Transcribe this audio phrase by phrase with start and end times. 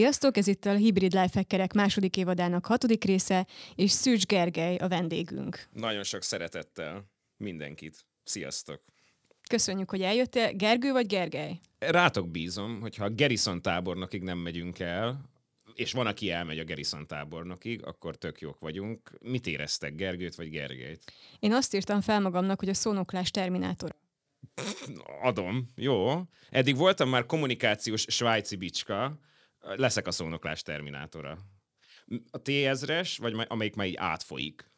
[0.00, 4.88] Sziasztok, ez itt a Hybrid Life Hackerek második évadának hatodik része, és Szűcs Gergely a
[4.88, 5.68] vendégünk.
[5.72, 8.06] Nagyon sok szeretettel mindenkit.
[8.24, 8.82] Sziasztok!
[9.48, 10.52] Köszönjük, hogy eljöttél.
[10.52, 11.58] Gergő vagy Gergely?
[11.78, 15.30] Rátok bízom, hogyha a Gerison tábornokig nem megyünk el,
[15.74, 19.10] és van, aki elmegy a Gerison tábornokig, akkor tök jók vagyunk.
[19.22, 21.12] Mit éreztek, Gergőt vagy Gergelyt?
[21.38, 23.94] Én azt írtam fel magamnak, hogy a szónoklás terminátor.
[25.22, 26.22] Adom, jó.
[26.50, 29.18] Eddig voltam már kommunikációs svájci bicska,
[29.60, 31.38] leszek a szónoklás terminátora.
[32.30, 34.70] A T-ezres, vagy amelyik már így átfolyik?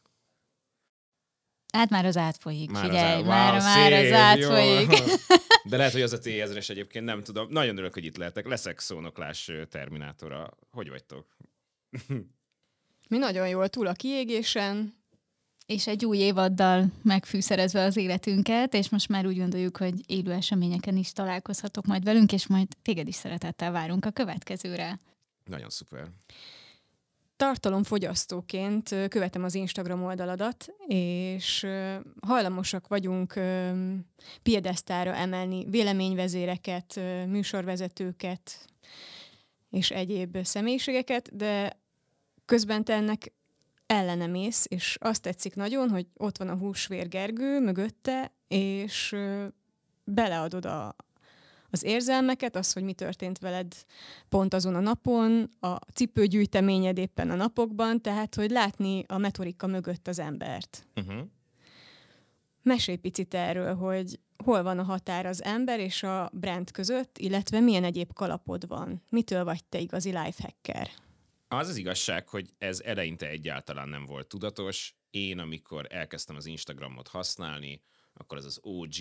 [1.72, 4.98] Hát már az átfolyik, Már figyelj, az, á- már, wow, már szép, az átfolyik.
[4.98, 5.04] Jó.
[5.70, 7.48] De lehet, hogy az a T-ezres egyébként nem tudom.
[7.50, 8.46] Nagyon örülök, hogy itt lehetek.
[8.46, 10.50] Leszek szónoklás terminátora.
[10.70, 11.36] Hogy vagytok?
[13.08, 15.01] Mi nagyon jól túl a kiégésen.
[15.66, 20.96] És egy új évaddal megfűszerezve az életünket, és most már úgy gondoljuk, hogy élő eseményeken
[20.96, 24.98] is találkozhatok majd velünk, és majd téged is szeretettel várunk a következőre.
[25.44, 26.08] Nagyon szuper.
[27.36, 31.66] Tartalomfogyasztóként követem az Instagram oldaladat, és
[32.20, 33.40] hajlamosak vagyunk
[34.42, 38.66] piedesztára emelni véleményvezéreket, műsorvezetőket
[39.70, 41.80] és egyéb személyiségeket, de
[42.44, 43.32] közben te ennek
[43.92, 49.16] ellenemész, és azt tetszik nagyon, hogy ott van a húsvér Gergő mögötte, és
[50.04, 50.96] beleadod a,
[51.70, 53.74] az érzelmeket, az, hogy mi történt veled
[54.28, 60.08] pont azon a napon, a cipőgyűjteményed éppen a napokban, tehát, hogy látni a metorika mögött
[60.08, 60.86] az embert.
[60.96, 61.20] Uh-huh.
[62.62, 67.60] Mesélj picit erről, hogy hol van a határ az ember és a brand között, illetve
[67.60, 69.02] milyen egyéb kalapod van.
[69.08, 70.88] Mitől vagy te igazi lifehacker?
[71.52, 74.94] Az az igazság, hogy ez eleinte egyáltalán nem volt tudatos.
[75.10, 77.82] Én, amikor elkezdtem az Instagramot használni,
[78.12, 78.94] akkor ez az OG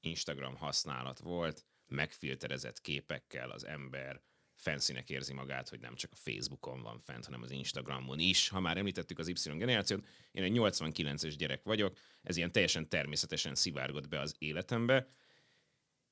[0.00, 4.20] Instagram használat volt, megfilterezett képekkel az ember
[4.54, 8.48] fancynek érzi magát, hogy nem csak a Facebookon van fent, hanem az Instagramon is.
[8.48, 13.54] Ha már említettük az Y generációt, én egy 89-es gyerek vagyok, ez ilyen teljesen természetesen
[13.54, 15.08] szivárgott be az életembe,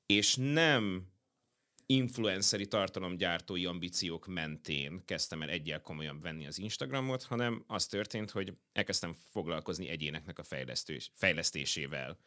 [0.07, 1.13] és nem
[1.91, 8.53] influenceri tartalomgyártói ambíciók mentén kezdtem el egyel komolyan venni az Instagramot, hanem az történt, hogy
[8.73, 12.19] elkezdtem foglalkozni egyéneknek a fejlesztés, fejlesztésével.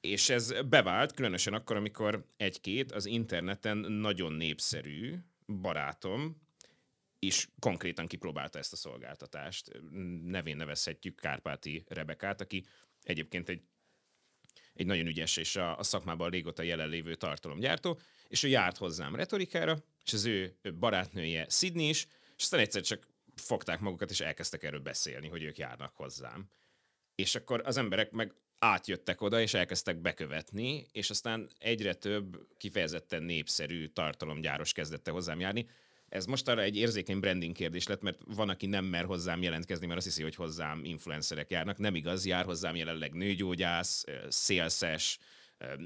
[0.00, 5.14] És ez bevált, különösen akkor, amikor egy-két az interneten nagyon népszerű
[5.46, 6.42] barátom
[7.18, 9.80] is konkrétan kipróbálta ezt a szolgáltatást.
[10.22, 12.66] Nevén nevezhetjük Kárpáti Rebekát, aki
[13.02, 13.62] egyébként egy
[14.76, 19.78] egy nagyon ügyes és a, a szakmában régóta jelenlévő tartalomgyártó, és ő járt hozzám retorikára,
[20.04, 22.06] és az ő barátnője Sydney is,
[22.36, 26.50] és aztán egyszer csak fogták magukat, és elkezdtek erről beszélni, hogy ők járnak hozzám.
[27.14, 33.22] És akkor az emberek meg átjöttek oda, és elkezdtek bekövetni, és aztán egyre több kifejezetten
[33.22, 35.68] népszerű tartalomgyáros kezdette hozzám járni.
[36.08, 39.86] Ez most arra egy érzékeny branding kérdés lett, mert van, aki nem mer hozzám jelentkezni,
[39.86, 41.78] mert azt hiszi, hogy hozzám influencerek járnak.
[41.78, 45.18] Nem igaz, jár hozzám jelenleg nőgyógyász, szélszes,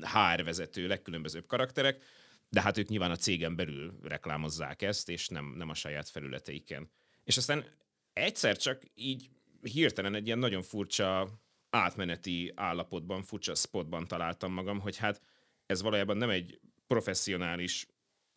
[0.00, 2.02] HR vezető, legkülönbözőbb karakterek,
[2.48, 6.90] de hát ők nyilván a cégen belül reklámozzák ezt, és nem, nem a saját felületeiken.
[7.24, 7.64] És aztán
[8.12, 9.30] egyszer csak így
[9.62, 11.28] hirtelen egy ilyen nagyon furcsa
[11.70, 15.20] átmeneti állapotban, furcsa spotban találtam magam, hogy hát
[15.66, 17.86] ez valójában nem egy professzionális,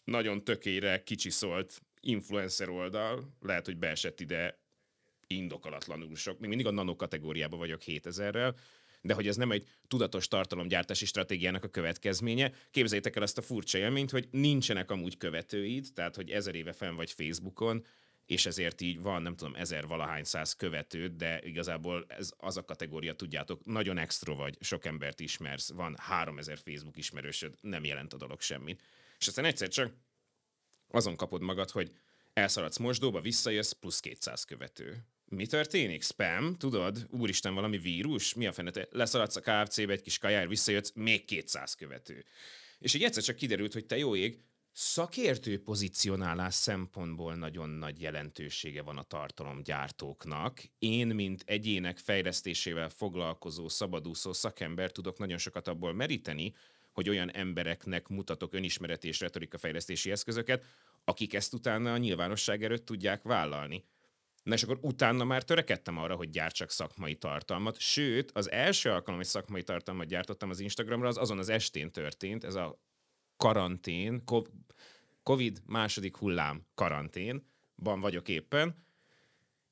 [0.04, 4.62] nagyon tökére kicsiszolt influencer oldal, lehet, hogy beesett ide
[5.28, 8.56] indokolatlanul sok, még mindig a nano kategóriában vagyok 7000-rel,
[9.02, 12.52] de hogy ez nem egy tudatos tartalomgyártási stratégiának a következménye.
[12.72, 16.96] Képzeljétek el ezt a furcsa élményt, hogy nincsenek amúgy követőid, tehát hogy ezer éve fenn
[16.96, 17.86] vagy Facebookon,
[18.26, 22.66] és ezért így van, nem tudom, ezer valahány száz követőd, de igazából ez az a
[22.66, 28.18] kategória, tudjátok, nagyon extra vagy, sok embert ismersz, van 3000 Facebook ismerősöd, nem jelent a
[28.18, 28.82] dolog semmit.
[29.24, 29.94] És aztán egyszer csak
[30.88, 31.92] azon kapod magad, hogy
[32.34, 35.06] elszaladsz mosdóba, visszajössz, plusz 200 követő.
[35.26, 36.04] Mi történik?
[36.04, 36.56] Spam?
[36.56, 37.08] Tudod?
[37.10, 38.34] Úristen, valami vírus?
[38.34, 38.72] Mi a fene?
[38.90, 42.26] Leszaladsz a KFC-be egy kis kajára, visszajössz, még 200 követő.
[42.80, 44.40] És így egyszer csak kiderült, hogy te jó ég,
[44.72, 50.64] szakértő pozicionálás szempontból nagyon nagy jelentősége van a tartalomgyártóknak.
[50.80, 56.54] Én, mint egyének fejlesztésével foglalkozó szabadúszó szakember tudok nagyon sokat abból meríteni,
[56.94, 60.66] hogy olyan embereknek mutatok önismereti és retorika fejlesztési eszközöket,
[61.04, 63.84] akik ezt utána a nyilvánosság előtt tudják vállalni.
[64.44, 69.20] Na és akkor utána már törekedtem arra, hogy gyártsak szakmai tartalmat, sőt, az első alkalom,
[69.20, 72.80] hogy szakmai tartalmat gyártottam az Instagramra, az azon az estén történt, ez a
[73.38, 74.52] karantén, co-
[75.24, 78.76] Covid második hullám karanténban vagyok éppen,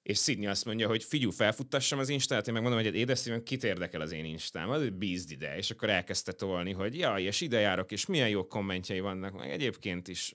[0.04, 4.02] és Sydney azt mondja, hogy figyú, felfuttassam az Instát, én megmondom, hogy édeszívem, kit érdekel
[4.02, 7.92] az én Instám, az bízd ide, és akkor elkezdte tolni, hogy jaj, és ide járok,
[7.92, 10.34] és milyen jó kommentjei vannak, meg egyébként is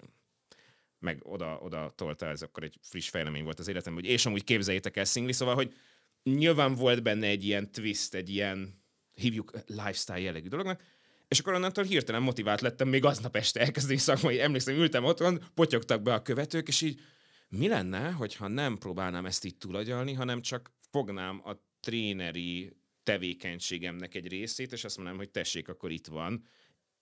[0.98, 4.44] meg oda, oda tolta, ez akkor egy friss fejlemény volt az életemben, hogy és amúgy
[4.44, 5.74] képzeljétek el szingli, szóval, hogy
[6.22, 8.84] nyilván volt benne egy ilyen twist, egy ilyen,
[9.14, 10.82] hívjuk lifestyle jellegű dolognak,
[11.28, 14.40] és akkor onnantól hirtelen motivált lettem még aznap este elkezdeni szakmai.
[14.40, 17.00] Emlékszem, ültem otthon, potyogtak be a követők, és így
[17.48, 24.28] mi lenne, hogyha nem próbálnám ezt így túlagyalni, hanem csak fognám a tréneri tevékenységemnek egy
[24.28, 26.48] részét, és azt mondanám, hogy tessék, akkor itt van.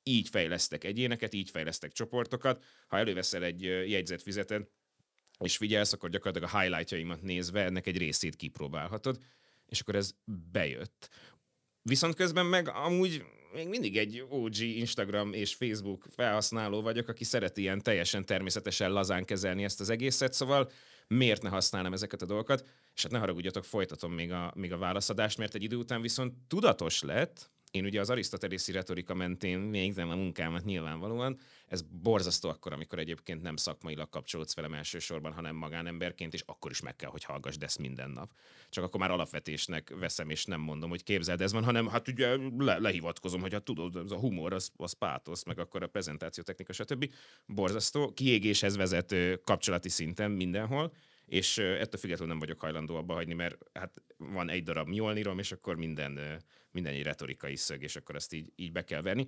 [0.03, 2.65] Így fejlesztek egyéneket, így fejlesztek csoportokat.
[2.87, 4.71] Ha előveszel egy jegyzetfizetet,
[5.39, 9.19] és figyelsz, akkor gyakorlatilag a highlightjaimat nézve ennek egy részét kipróbálhatod,
[9.67, 10.15] és akkor ez
[10.53, 11.11] bejött.
[11.83, 17.61] Viszont közben meg amúgy még mindig egy OG Instagram és Facebook felhasználó vagyok, aki szereti
[17.61, 20.71] ilyen teljesen természetesen lazán kezelni ezt az egészet, szóval
[21.07, 22.65] miért ne használnám ezeket a dolgokat?
[22.95, 26.35] És hát ne haragudjatok, folytatom még a, még a válaszadást, mert egy idő után viszont
[26.49, 31.39] tudatos lett, én ugye az arisztotelészi retorika mentén végzem a munkámat nyilvánvalóan.
[31.67, 36.81] Ez borzasztó akkor, amikor egyébként nem szakmailag kapcsolódsz velem elsősorban, hanem magánemberként, és akkor is
[36.81, 38.31] meg kell, hogy hallgass ezt minden nap.
[38.71, 42.37] Csak akkor már alapvetésnek veszem, és nem mondom, hogy képzeld, ez van, hanem hát ugye
[42.59, 46.43] le, lehivatkozom, hogy hát tudod, az a humor, az, az pátosz, meg akkor a prezentáció
[46.43, 47.13] technika, stb.
[47.47, 50.93] Borzasztó, kiégéshez vezet kapcsolati szinten mindenhol
[51.27, 55.53] és ettől függetlenül nem vagyok hajlandó abba hagyni, mert hát van egy darab Mjolnirom, és
[55.53, 59.27] akkor minden, minden egy retorikai szög, és akkor azt így, így be kell verni.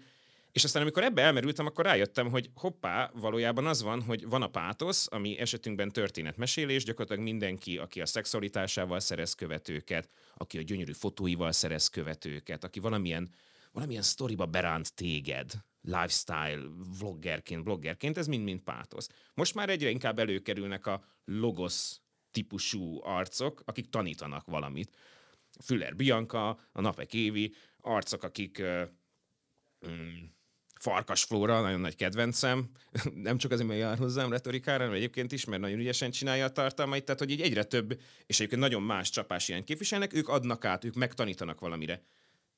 [0.53, 4.49] És aztán amikor ebbe elmerültem, akkor rájöttem, hogy hoppá, valójában az van, hogy van a
[4.49, 11.53] pátosz, ami esetünkben történetmesélés, gyakorlatilag mindenki, aki a szexualitásával szerez követőket, aki a gyönyörű fotóival
[11.53, 13.31] szerez követőket, aki valamilyen,
[13.73, 15.53] valamilyen sztoriba beránt téged,
[15.87, 16.63] lifestyle
[16.99, 19.09] vloggerként, bloggerként, ez mind-mind pátosz.
[19.35, 21.97] Most már egyre inkább előkerülnek a logos
[22.31, 24.97] típusú arcok, akik tanítanak valamit.
[25.65, 28.63] Füller Bianca, a Napek Évi, arcok, akik
[29.81, 30.35] um,
[30.81, 32.71] Farkas Flóra, nagyon nagy kedvencem,
[33.29, 36.53] nem csak azért, mert jár hozzám retorikára, hanem egyébként is, mert nagyon ügyesen csinálja a
[36.53, 40.65] tartalmait, tehát hogy így egyre több, és egyébként nagyon más csapás ilyen képviselnek, ők adnak
[40.65, 42.03] át, ők megtanítanak valamire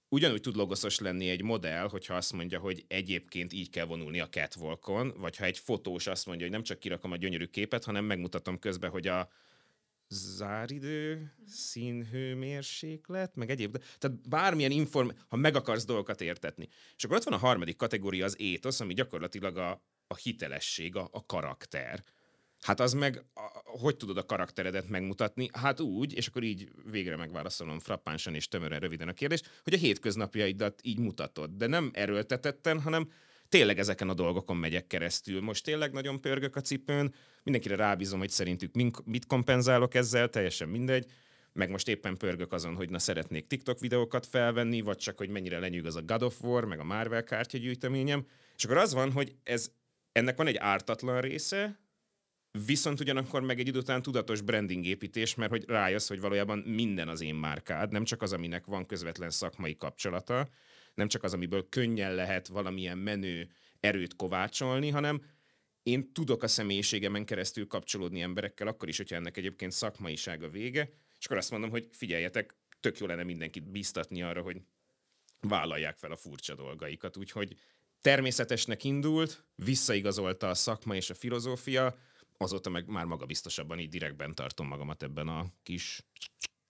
[0.09, 4.29] ugyanúgy tud logoszos lenni egy modell, hogyha azt mondja, hogy egyébként így kell vonulni a
[4.29, 8.05] catwalkon, vagy ha egy fotós azt mondja, hogy nem csak kirakom a gyönyörű képet, hanem
[8.05, 9.29] megmutatom közben, hogy a
[10.09, 13.83] záridő, színhőmérséklet, meg egyéb.
[13.99, 16.69] Tehát bármilyen inform, ha meg akarsz dolgokat értetni.
[16.97, 21.09] És akkor ott van a harmadik kategória, az étosz, ami gyakorlatilag a, a hitelesség, a,
[21.13, 22.05] a karakter.
[22.61, 23.25] Hát az meg,
[23.65, 25.49] hogy tudod a karakteredet megmutatni?
[25.53, 29.77] Hát úgy, és akkor így végre megválaszolom frappánsan és tömören röviden a kérdést, hogy a
[29.77, 31.51] hétköznapjaidat így mutatod.
[31.51, 33.11] De nem erőltetetten, hanem
[33.49, 35.41] tényleg ezeken a dolgokon megyek keresztül.
[35.41, 41.07] Most tényleg nagyon pörgök a cipőn, mindenkire rábízom, hogy szerintük mit kompenzálok ezzel, teljesen mindegy.
[41.53, 45.59] Meg most éppen pörgök azon, hogy na szeretnék TikTok videókat felvenni, vagy csak, hogy mennyire
[45.59, 48.27] lenyűg az a God of War, meg a Marvel kártyagyűjteményem.
[48.57, 49.71] És akkor az van, hogy ez,
[50.13, 51.79] ennek van egy ártatlan része,
[52.67, 57.09] Viszont ugyanakkor meg egy idő után tudatos branding építés, mert hogy rájössz, hogy valójában minden
[57.09, 60.49] az én márkád, nem csak az, aminek van közvetlen szakmai kapcsolata,
[60.95, 65.23] nem csak az, amiből könnyen lehet valamilyen menő erőt kovácsolni, hanem
[65.83, 71.25] én tudok a személyiségemen keresztül kapcsolódni emberekkel, akkor is, hogyha ennek egyébként szakmaisága vége, és
[71.25, 74.61] akkor azt mondom, hogy figyeljetek, tök jó lenne mindenkit biztatni arra, hogy
[75.41, 77.17] vállalják fel a furcsa dolgaikat.
[77.17, 77.57] Úgyhogy
[78.01, 81.97] természetesnek indult, visszaigazolta a szakma és a filozófia,
[82.39, 86.03] azóta meg már magabiztosabban így direktben tartom magamat ebben a kis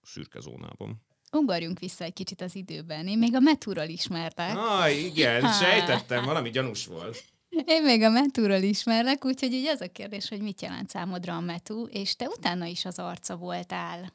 [0.01, 1.01] szürke zónában.
[1.31, 3.07] Ugorjunk vissza egy kicsit az időben.
[3.07, 4.57] Én még a metúról ismertek.
[4.57, 7.23] Ah, igen, sejtettem, valami gyanús volt.
[7.65, 11.39] Én még a metúról ismerlek, úgyhogy így az a kérdés, hogy mit jelent számodra a
[11.39, 14.13] metú, és te utána is az arca voltál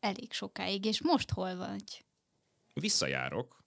[0.00, 2.04] elég sokáig, és most hol vagy?
[2.74, 3.61] Visszajárok,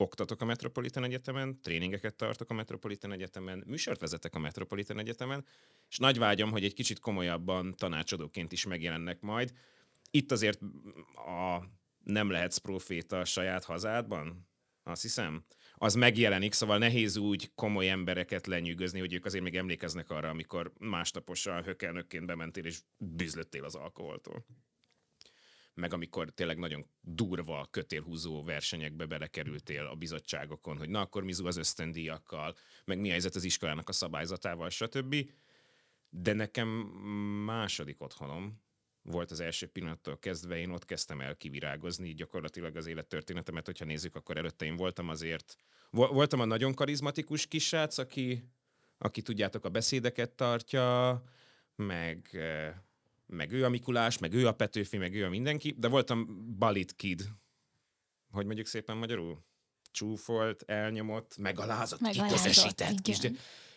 [0.00, 5.44] oktatok a Metropolitan Egyetemen, tréningeket tartok a Metropolitan Egyetemen, műsort vezetek a Metropolitan Egyetemen,
[5.88, 9.52] és nagy vágyam, hogy egy kicsit komolyabban tanácsadóként is megjelennek majd.
[10.10, 10.60] Itt azért
[11.14, 11.64] a
[12.04, 14.48] nem lehetsz proféta a saját hazádban,
[14.82, 15.44] azt hiszem.
[15.74, 20.72] Az megjelenik, szóval nehéz úgy komoly embereket lenyűgözni, hogy ők azért még emlékeznek arra, amikor
[20.78, 24.44] másnaposan hökelnökként bementél és büzlöttél az alkoholtól
[25.80, 31.56] meg amikor tényleg nagyon durva kötélhúzó versenyekbe belekerültél a bizottságokon, hogy na akkor mizu az
[31.56, 35.16] ösztöndíjakkal, meg mi a helyzet az iskolának a szabályzatával, stb.
[36.08, 36.68] De nekem
[37.44, 38.62] második otthonom
[39.02, 44.16] volt az első pillanattól kezdve, én ott kezdtem el kivirágozni, gyakorlatilag az élettörténetemet, hogyha nézzük,
[44.16, 45.56] akkor előtte én voltam azért,
[45.90, 48.44] voltam a nagyon karizmatikus kisrác, aki,
[48.98, 51.22] aki tudjátok, a beszédeket tartja,
[51.76, 52.74] meg eh,
[53.30, 56.96] meg ő a Mikulás, meg ő a Petőfi, meg ő a mindenki, de voltam Balit
[56.96, 57.28] Kid.
[58.30, 59.44] Hogy mondjuk szépen magyarul?
[59.90, 62.42] Csúfolt, elnyomott, megalázott, megalázott.
[63.02, 63.18] Kis,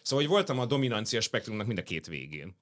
[0.02, 2.56] Szóval, hogy voltam a dominancia spektrumnak mind a két végén.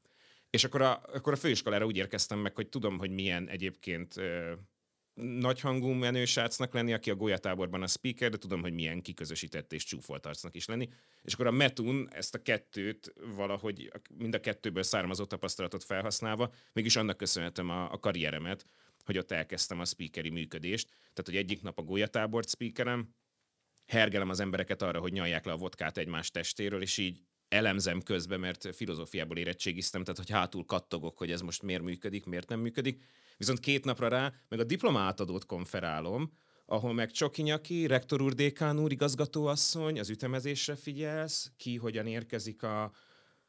[0.49, 4.15] És akkor a, akkor a főiskolára úgy érkeztem meg, hogy tudom, hogy milyen egyébként
[5.21, 10.25] nagyhangú menősácnak lenni, aki a golyatáborban a speaker, de tudom, hogy milyen kiközösített és csúfolt
[10.25, 10.89] arcnak is lenni.
[11.21, 16.95] És akkor a Metun ezt a kettőt valahogy mind a kettőből származó tapasztalatot felhasználva, mégis
[16.95, 18.65] annak köszönhetem a, a karrieremet,
[19.03, 20.87] hogy ott elkezdtem a speakeri működést.
[20.87, 23.15] Tehát, hogy egyik nap a golyatábort speakerem,
[23.85, 28.39] hergelem az embereket arra, hogy nyalják le a vodkát egymás testéről, és így elemzem közben,
[28.39, 33.03] mert filozófiából érettségiztem, tehát hogy hátul kattogok, hogy ez most miért működik, miért nem működik.
[33.37, 36.31] Viszont két napra rá meg a diplomátadót konferálom,
[36.65, 42.63] ahol meg Csoki Nyaki, rektor úr, dékán úr, igazgatóasszony, az ütemezésre figyelsz, ki hogyan érkezik
[42.63, 42.91] a,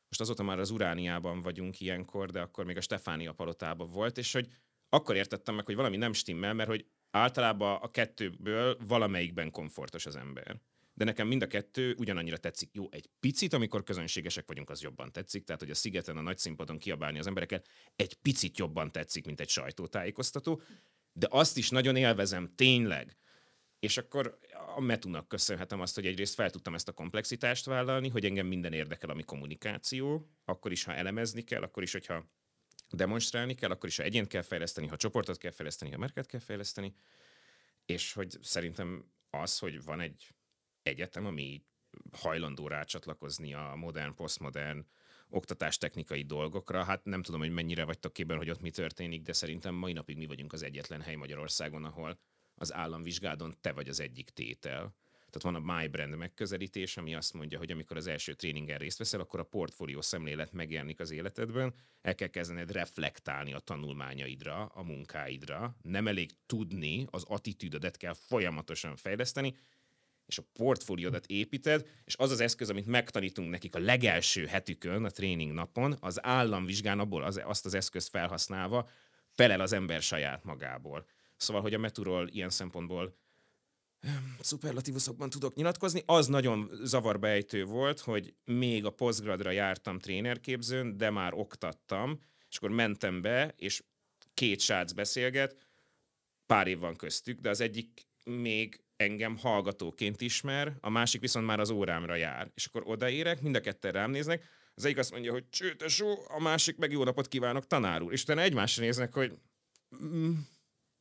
[0.08, 4.32] most azóta már az Urániában vagyunk ilyenkor, de akkor még a Stefánia palotában volt, és
[4.32, 4.48] hogy
[4.88, 10.16] akkor értettem meg, hogy valami nem stimmel, mert hogy általában a kettőből valamelyikben komfortos az
[10.16, 10.60] ember.
[10.94, 12.68] De nekem mind a kettő ugyanannyira tetszik.
[12.72, 15.44] Jó, egy picit, amikor közönségesek vagyunk, az jobban tetszik.
[15.44, 19.40] Tehát, hogy a szigeten, a nagy színpadon kiabálni az embereket, egy picit jobban tetszik, mint
[19.40, 20.62] egy sajtótájékoztató.
[21.12, 23.16] De azt is nagyon élvezem, tényleg.
[23.78, 24.38] És akkor
[24.74, 28.72] a Metunak köszönhetem azt, hogy egyrészt fel tudtam ezt a komplexitást vállalni, hogy engem minden
[28.72, 32.30] érdekel, ami kommunikáció, akkor is, ha elemezni kell, akkor is, hogyha
[32.90, 36.40] demonstrálni kell, akkor is, ha egyént kell fejleszteni, ha csoportot kell fejleszteni, ha merket kell
[36.40, 36.94] fejleszteni,
[37.86, 40.34] és hogy szerintem az, hogy van egy
[40.82, 41.62] egyetem, ami
[42.12, 44.86] hajlandó rácsatlakozni a modern, posztmodern
[45.28, 46.84] oktatástechnikai dolgokra.
[46.84, 50.16] Hát nem tudom, hogy mennyire vagytok képben, hogy ott mi történik, de szerintem mai napig
[50.16, 52.18] mi vagyunk az egyetlen hely Magyarországon, ahol
[52.54, 54.94] az államvizsgádon te vagy az egyik tétel.
[55.32, 58.98] Tehát van a My Brand megközelítés, ami azt mondja, hogy amikor az első tréningen részt
[58.98, 64.82] veszel, akkor a portfólió szemlélet megjelenik az életedben, el kell kezdened reflektálni a tanulmányaidra, a
[64.82, 69.56] munkáidra, nem elég tudni, az attitűdödet kell folyamatosan fejleszteni,
[70.32, 75.10] és a portfóliódat építed, és az az eszköz, amit megtanítunk nekik a legelső hetükön, a
[75.10, 78.88] tréning napon, az államvizsgán abból az, azt az eszközt felhasználva
[79.30, 81.06] felel az ember saját magából.
[81.36, 83.16] Szóval, hogy a Meturól ilyen szempontból
[84.40, 86.02] szuperlatívuszokban tudok nyilatkozni.
[86.06, 92.70] Az nagyon zavarbejtő volt, hogy még a posztgradra jártam trénerképzőn, de már oktattam, és akkor
[92.70, 93.82] mentem be, és
[94.34, 95.56] két srác beszélget,
[96.46, 101.60] pár év van köztük, de az egyik még engem hallgatóként ismer, a másik viszont már
[101.60, 102.50] az órámra jár.
[102.54, 106.40] És akkor odaérek, mind a ketten rám néznek, az egyik azt mondja, hogy csőtesó, a
[106.40, 108.12] másik meg jó napot kívánok, tanár úr.
[108.12, 109.38] És utána egymásra néznek, hogy
[110.04, 110.32] mm,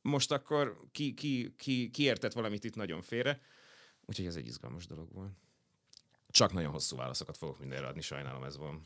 [0.01, 3.41] most akkor ki, ki, ki, ki értett valamit itt nagyon félre.
[4.05, 5.31] Úgyhogy ez egy izgalmas dolog volt.
[6.29, 8.81] Csak nagyon hosszú válaszokat fogok mindenre adni, sajnálom ez van.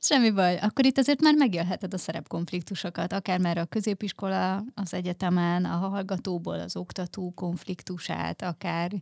[0.00, 0.58] Semmi baj.
[0.58, 6.60] Akkor itt azért már megélheted a szerepkonfliktusokat, akár már a középiskola, az egyetemen, a hallgatóból
[6.60, 8.92] az oktató konfliktusát, akár...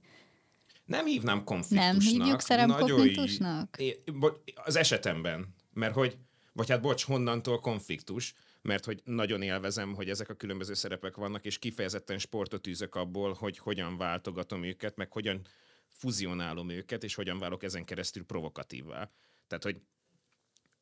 [0.84, 1.92] Nem hívnám konfliktusnak.
[1.92, 3.76] Nem hívjuk szerepkonfliktusnak?
[4.54, 5.54] Az esetemben.
[5.72, 6.18] Mert hogy,
[6.52, 11.44] vagy hát bocs, honnantól konfliktus, mert hogy nagyon élvezem, hogy ezek a különböző szerepek vannak,
[11.44, 15.40] és kifejezetten sportot űzök abból, hogy hogyan váltogatom őket, meg hogyan
[15.88, 19.10] fuzionálom őket, és hogyan válok ezen keresztül provokatívvá.
[19.46, 19.80] Tehát, hogy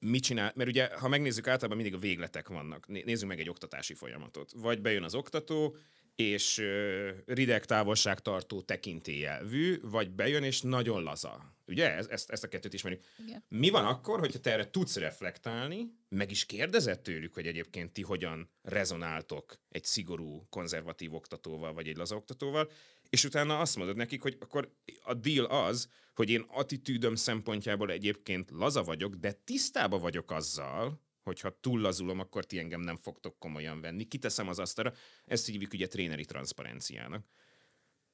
[0.04, 2.86] mit csinál, mert ugye, ha megnézzük, általában mindig a végletek vannak.
[2.86, 4.52] Nézzük meg egy oktatási folyamatot.
[4.56, 5.76] Vagy bejön az oktató,
[6.16, 11.54] és uh, rideg távolságtartó tekintélyelvű, vagy bejön, és nagyon laza.
[11.66, 11.96] Ugye?
[12.08, 13.04] Ezt, ezt a kettőt ismerjük.
[13.26, 13.44] Igen.
[13.48, 18.02] Mi van akkor, hogyha te erre tudsz reflektálni, meg is kérdezett tőlük, hogy egyébként ti
[18.02, 22.70] hogyan rezonáltok egy szigorú, konzervatív oktatóval, vagy egy laza oktatóval,
[23.12, 28.50] és utána azt mondod nekik, hogy akkor a deal az, hogy én attitűdöm szempontjából egyébként
[28.50, 33.80] laza vagyok, de tisztába vagyok azzal, hogyha túl lazulom, akkor ti engem nem fogtok komolyan
[33.80, 34.04] venni.
[34.04, 34.92] Kiteszem az asztalra,
[35.24, 37.26] ezt hívjuk ugye tréneri transzparenciának.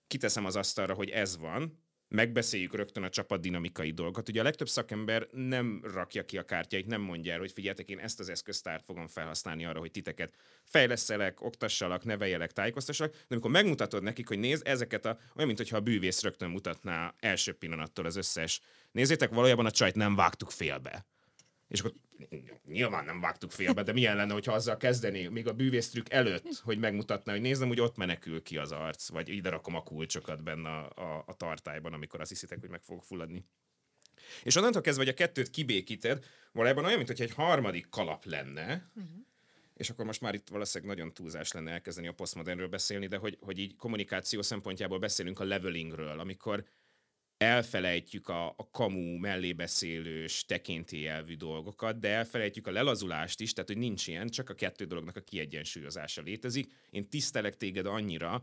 [0.07, 4.29] Kiteszem az asztalra, hogy ez van, megbeszéljük rögtön a csapat dinamikai dolgot.
[4.29, 7.99] Ugye a legtöbb szakember nem rakja ki a kártyáit, nem mondja el, hogy figyeljetek, én
[7.99, 10.35] ezt az eszköztárt fogom felhasználni arra, hogy titeket
[10.65, 15.81] fejlesztelek, oktassalak, neveljelek, tájékoztassalak, de amikor megmutatod nekik, hogy nézd, ezeket a, olyan, mintha a
[15.81, 18.61] bűvész rögtön mutatná első pillanattól az összes.
[18.93, 21.07] Nézzétek, valójában a csajt nem vágtuk félbe.
[21.68, 21.92] És akkor
[22.66, 26.78] nyilván nem vágtuk félbe, de milyen lenne, hogyha azzal kezdeni, még a bűvésztrük előtt, hogy
[26.78, 30.68] megmutatná, hogy nézem, hogy ott menekül ki az arc, vagy ide rakom a kulcsokat benne
[30.68, 33.44] a, a, a tartályban, amikor azt hiszitek, hogy meg fogok fulladni.
[34.42, 39.12] És onnantól kezdve, hogy a kettőt kibékíted, valójában olyan, mintha egy harmadik kalap lenne, uh-huh.
[39.75, 43.38] és akkor most már itt valószínűleg nagyon túlzás lenne elkezdeni a posztmodernről beszélni, de hogy,
[43.40, 46.64] hogy így kommunikáció szempontjából beszélünk a levelingről, amikor
[47.38, 54.07] elfelejtjük a, a kamu, mellébeszélős, tekintélyelvű dolgokat, de elfelejtjük a lelazulást is, tehát hogy nincs
[54.07, 56.73] ilyen, csak a kettő dolognak a kiegyensúlyozása létezik.
[56.90, 58.42] Én tisztelek téged annyira,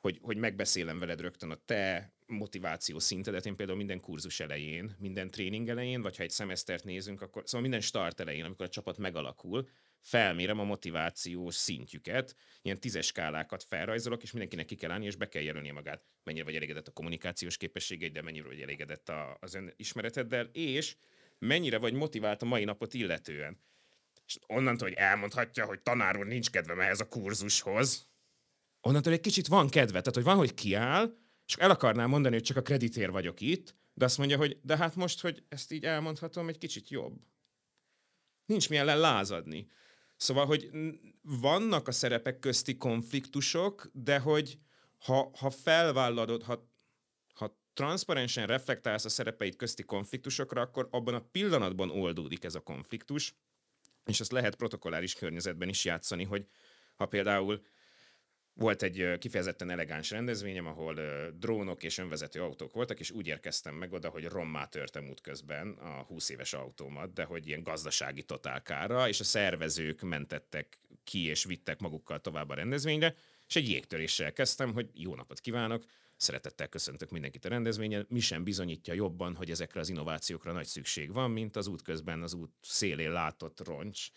[0.00, 3.46] hogy, hogy megbeszélem veled rögtön a te motiváció szintedet.
[3.46, 7.60] Én például minden kurzus elején, minden tréning elején, vagy ha egy szemesztert nézünk, akkor szóval
[7.60, 9.68] minden start elején, amikor a csapat megalakul,
[10.00, 15.28] felmérem a motivációs szintjüket, ilyen tízes skálákat felrajzolok, és mindenkinek ki kell állni, és be
[15.28, 16.04] kell jelölni magát.
[16.24, 20.96] Mennyire vagy elégedett a kommunikációs képességeid, de mennyire vagy elégedett a, az ismereteddel, és
[21.38, 23.64] mennyire vagy motivált a mai napot illetően.
[24.26, 28.08] És onnantól, hogy elmondhatja, hogy tanár úr nincs kedvem ehhez a kurzushoz,
[28.86, 29.98] onnantól egy kicsit van kedve.
[29.98, 31.16] Tehát, hogy van, hogy kiáll,
[31.46, 34.76] és el akarnám mondani, hogy csak a kreditér vagyok itt, de azt mondja, hogy de
[34.76, 37.20] hát most, hogy ezt így elmondhatom, egy kicsit jobb.
[38.46, 39.70] Nincs milyen lázadni.
[40.16, 40.70] Szóval, hogy
[41.22, 44.58] vannak a szerepek közti konfliktusok, de hogy
[44.98, 46.70] ha, ha felvállalod, ha,
[47.34, 53.34] ha transzparensen reflektálsz a szerepeid közti konfliktusokra, akkor abban a pillanatban oldódik ez a konfliktus,
[54.04, 56.46] és ezt lehet protokolláris környezetben is játszani, hogy
[56.96, 57.64] ha például
[58.58, 61.00] volt egy kifejezetten elegáns rendezvényem, ahol
[61.38, 66.02] drónok és önvezető autók voltak, és úgy érkeztem meg oda, hogy rommá törtem útközben a
[66.02, 71.80] 20 éves autómat, de hogy ilyen gazdasági totálkára, és a szervezők mentettek ki és vittek
[71.80, 73.14] magukkal tovább a rendezvényre,
[73.48, 75.84] és egy jégtöréssel kezdtem, hogy jó napot kívánok,
[76.16, 81.12] szeretettel köszöntök mindenkit a rendezvényen, mi sem bizonyítja jobban, hogy ezekre az innovációkra nagy szükség
[81.12, 84.08] van, mint az útközben az út szélén látott roncs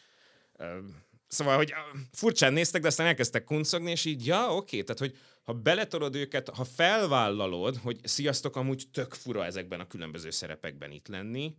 [1.30, 1.74] Szóval, hogy
[2.12, 6.50] furcsán néztek, de aztán elkezdtek kuncogni, és így, ja, oké, tehát, hogy ha beletolod őket,
[6.50, 11.56] ha felvállalod, hogy sziasztok, amúgy tök fura ezekben a különböző szerepekben itt lenni,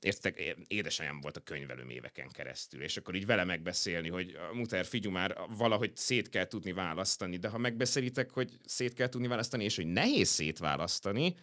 [0.00, 5.10] értek, édesanyám volt a könyvelőm éveken keresztül, és akkor így vele megbeszélni, hogy muter, figyú
[5.10, 9.76] már, valahogy szét kell tudni választani, de ha megbeszélitek, hogy szét kell tudni választani, és
[9.76, 11.36] hogy nehéz szétválasztani,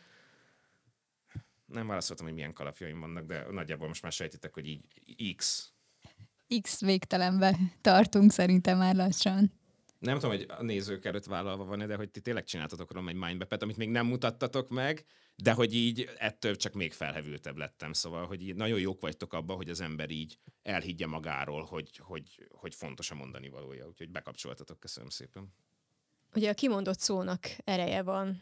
[1.66, 5.72] nem válaszoltam, hogy milyen kalapjaim vannak, de nagyjából most már sejtitek, hogy így X
[6.62, 9.52] X végtelenbe tartunk szerintem már lassan.
[10.00, 13.16] Nem tudom, hogy a nézők előtt vállalva van de hogy ti tényleg csináltatok róla egy
[13.16, 17.94] mindmap amit még nem mutattatok meg, de hogy így ettől csak még felhevültebb lettem.
[17.94, 22.48] Szóval, hogy így nagyon jók vagytok abban, hogy az ember így elhiggye magáról, hogy, hogy,
[22.50, 23.88] hogy fontos a mondani valója.
[23.88, 25.54] Úgyhogy bekapcsoltatok, köszönöm szépen.
[26.36, 28.42] Ugye a kimondott szónak ereje van,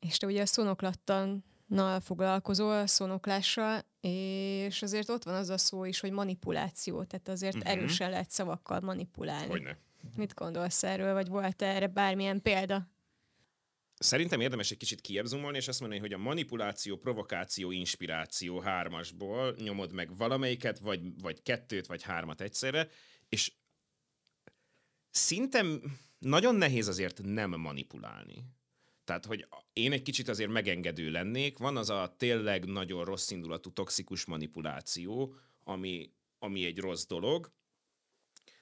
[0.00, 5.84] és te ugye a szónoklattan nal foglalkozol, szónoklással, és azért ott van az a szó
[5.84, 7.70] is, hogy manipuláció, tehát azért uh-huh.
[7.70, 9.50] erősen lehet szavakkal manipulálni.
[9.50, 9.78] Hogyne.
[10.16, 12.88] Mit gondolsz erről, vagy volt erre bármilyen példa?
[13.98, 19.92] Szerintem érdemes egy kicsit kiebzumolni, és azt mondani, hogy a manipuláció, provokáció, inspiráció hármasból nyomod
[19.92, 22.88] meg valamelyiket, vagy, vagy kettőt, vagy hármat egyszerre,
[23.28, 23.52] és
[25.10, 25.64] szinte
[26.18, 28.44] nagyon nehéz azért nem manipulálni.
[29.08, 31.58] Tehát, hogy én egy kicsit azért megengedő lennék.
[31.58, 37.52] Van az a tényleg nagyon rossz indulatú toxikus manipuláció, ami, ami egy rossz dolog.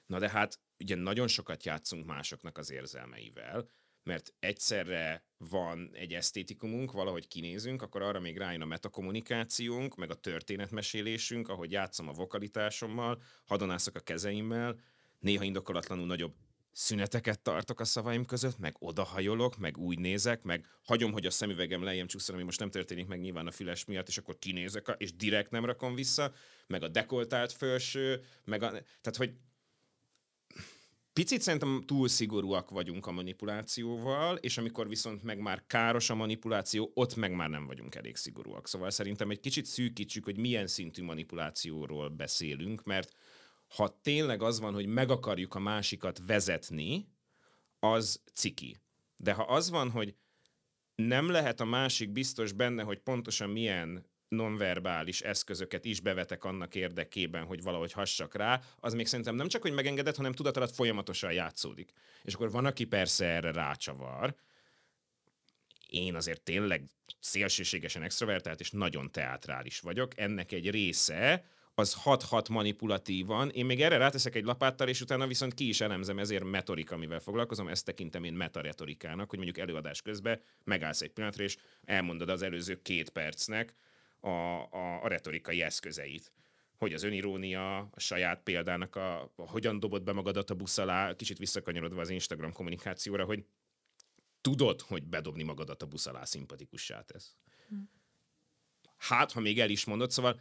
[0.05, 3.69] Na de hát ugye nagyon sokat játszunk másoknak az érzelmeivel,
[4.03, 10.19] mert egyszerre van egy esztétikumunk, valahogy kinézünk, akkor arra még rájön a metakommunikációnk, meg a
[10.19, 14.79] történetmesélésünk, ahogy játszom a vokalitásommal, hadonászok a kezeimmel,
[15.19, 16.35] néha indokolatlanul nagyobb
[16.77, 21.83] szüneteket tartok a szavaim között, meg odahajolok, meg úgy nézek, meg hagyom, hogy a szemüvegem
[21.83, 25.15] lejjem csúszol, ami most nem történik meg nyilván a füles miatt, és akkor kinézek, és
[25.15, 26.33] direkt nem rakom vissza,
[26.67, 29.33] meg a dekoltált felső, meg a, tehát hogy
[31.13, 36.91] picit szerintem túl szigorúak vagyunk a manipulációval, és amikor viszont meg már káros a manipuláció,
[36.93, 38.67] ott meg már nem vagyunk elég szigorúak.
[38.67, 43.15] Szóval szerintem egy kicsit szűkítsük, hogy milyen szintű manipulációról beszélünk, mert
[43.67, 47.07] ha tényleg az van, hogy meg akarjuk a másikat vezetni,
[47.79, 48.77] az ciki.
[49.17, 50.15] De ha az van, hogy
[50.95, 57.45] nem lehet a másik biztos benne, hogy pontosan milyen nonverbális eszközöket is bevetek annak érdekében,
[57.45, 61.91] hogy valahogy hassak rá, az még szerintem nem csak, hogy megengedett, hanem tudat folyamatosan játszódik.
[62.23, 64.35] És akkor van, aki persze erre rácsavar.
[65.87, 70.19] Én azért tényleg szélsőségesen extrovertált és nagyon teátrális vagyok.
[70.19, 71.45] Ennek egy része,
[71.79, 73.49] az hat-hat manipulatívan.
[73.49, 77.19] Én még erre ráteszek egy lapáttal, és utána viszont ki is elemzem, ezért metorika, amivel
[77.19, 82.41] foglalkozom, ezt tekintem én metaretorikának, hogy mondjuk előadás közben megállsz egy pillanatra, és elmondod az
[82.41, 83.75] előző két percnek
[84.19, 86.31] a, a, a retorikai eszközeit
[86.77, 91.15] hogy az önirónia, a saját példának a, a hogyan dobod be magadat a busz alá,
[91.15, 93.45] kicsit visszakanyarodva az Instagram kommunikációra, hogy
[94.41, 97.35] tudod, hogy bedobni magadat a busz alá szimpatikussá tesz.
[97.69, 97.75] Hm.
[98.97, 100.39] Hát, ha még el is mondod, szóval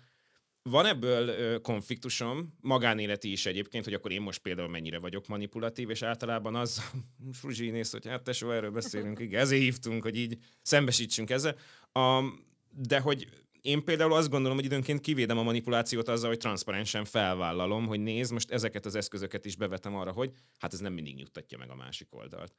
[0.69, 5.91] van ebből ö, konfliktusom, magánéleti is egyébként, hogy akkor én most például mennyire vagyok manipulatív,
[5.91, 6.83] és általában az,
[7.41, 11.57] Fruzsi néz, hogy hát tesó, erről beszélünk, igen, ezért hívtunk, hogy így szembesítsünk ezzel.
[11.93, 13.29] Um, de hogy
[13.61, 18.33] én például azt gondolom, hogy időnként kivédem a manipulációt azzal, hogy transzparensen felvállalom, hogy nézd,
[18.33, 21.75] most ezeket az eszközöket is bevetem arra, hogy hát ez nem mindig nyugtatja meg a
[21.75, 22.53] másik oldalt.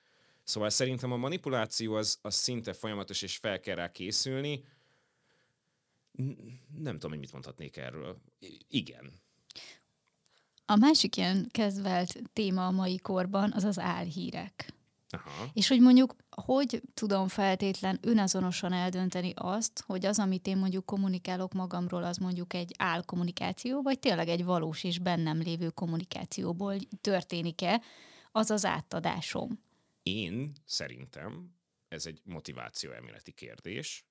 [0.43, 4.63] Szóval szerintem a manipuláció az, az szinte folyamatos, és fel kell rá készülni.
[6.77, 8.21] Nem tudom, hogy mit mondhatnék erről.
[8.67, 9.11] Igen.
[10.65, 14.73] A másik ilyen kezdvelt téma a mai korban az az álhírek.
[15.09, 15.49] Aha.
[15.53, 21.53] És hogy mondjuk, hogy tudom feltétlen önazonosan eldönteni azt, hogy az, amit én mondjuk kommunikálok
[21.53, 27.81] magamról, az mondjuk egy álkommunikáció, vagy tényleg egy valós és bennem lévő kommunikációból történik-e,
[28.31, 29.59] az az átadásom.
[30.03, 31.55] Én szerintem
[31.87, 34.06] ez egy motiváció elméleti kérdés.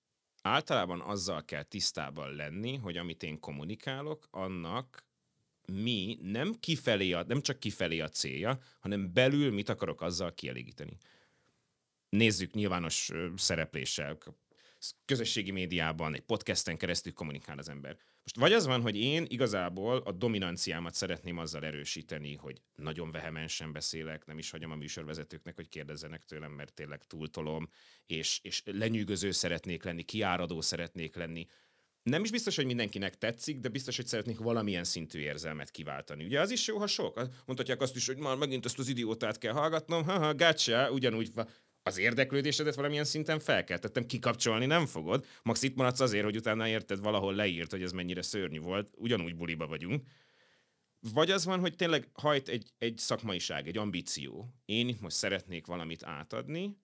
[0.46, 5.04] Általában azzal kell tisztában lenni, hogy amit én kommunikálok, annak
[5.72, 10.96] mi nem kifelé, a, nem csak kifelé a célja, hanem belül mit akarok azzal kielégíteni.
[12.09, 14.18] Nézzük nyilvános szerepléssel,
[15.04, 17.96] közösségi médiában, egy podcasten keresztül kommunikál az ember.
[18.26, 23.72] Most vagy az van, hogy én igazából a dominanciámat szeretném azzal erősíteni, hogy nagyon vehemensen
[23.72, 27.68] beszélek, nem is hagyom a műsorvezetőknek, hogy kérdezzenek tőlem, mert tényleg túltolom,
[28.06, 31.46] és, és lenyűgöző szeretnék lenni, kiáradó szeretnék lenni.
[32.02, 36.24] Nem is biztos, hogy mindenkinek tetszik, de biztos, hogy szeretnék valamilyen szintű érzelmet kiváltani.
[36.24, 37.20] Ugye az is jó, ha sok.
[37.44, 41.50] Mondhatják azt is, hogy már megint ezt az idiótát kell hallgatnom, haha, gotcha, ugyanúgy va-
[41.87, 45.27] az érdeklődésedet valamilyen szinten felkeltettem, kikapcsolni nem fogod.
[45.42, 49.37] Max itt maradsz azért, hogy utána érted valahol leírt, hogy ez mennyire szörnyű volt, ugyanúgy
[49.37, 50.07] buliba vagyunk.
[51.12, 54.55] Vagy az van, hogy tényleg hajt egy, egy szakmaiság, egy ambíció.
[54.64, 56.77] Én itt most szeretnék valamit átadni,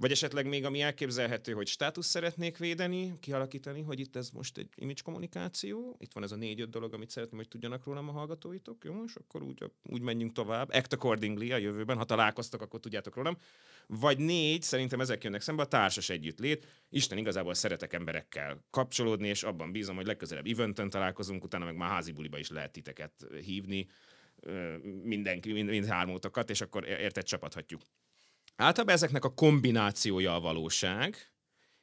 [0.00, 4.68] vagy esetleg még ami elképzelhető, hogy státusz szeretnék védeni, kialakítani, hogy itt ez most egy
[4.74, 8.84] image kommunikáció, itt van ez a négy-öt dolog, amit szeretném, hogy tudjanak rólam a hallgatóitok,
[8.84, 10.68] jó, és akkor úgy, úgy menjünk tovább.
[10.72, 13.36] Act accordingly a jövőben, ha találkoztok, akkor tudjátok rólam.
[13.86, 16.66] Vagy négy, szerintem ezek jönnek szembe, a társas együttlét.
[16.88, 21.90] Isten igazából szeretek emberekkel kapcsolódni, és abban bízom, hogy legközelebb eventen találkozunk, utána meg már
[21.90, 23.88] házi buliba is lehet titeket hívni,
[25.02, 27.80] mindenki, mind, mind hármótokat, és akkor érted csapathatjuk.
[28.60, 31.32] Általában ezeknek a kombinációja a valóság,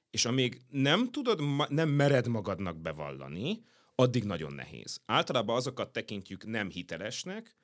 [0.10, 3.64] és amíg nem tudod, nem mered magadnak bevallani,
[3.96, 5.02] addig nagyon nehéz.
[5.06, 7.56] Általában azokat tekintjük nem hitelesnek,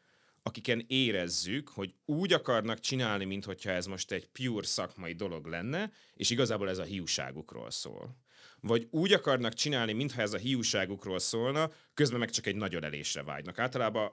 [0.43, 6.29] akiken érezzük, hogy úgy akarnak csinálni, mintha ez most egy pure szakmai dolog lenne, és
[6.29, 8.22] igazából ez a hiúságukról szól.
[8.65, 13.23] Vagy úgy akarnak csinálni, mintha ez a hiúságukról szólna, közben meg csak egy nagy ölelésre
[13.23, 13.59] vágynak.
[13.59, 14.11] Általában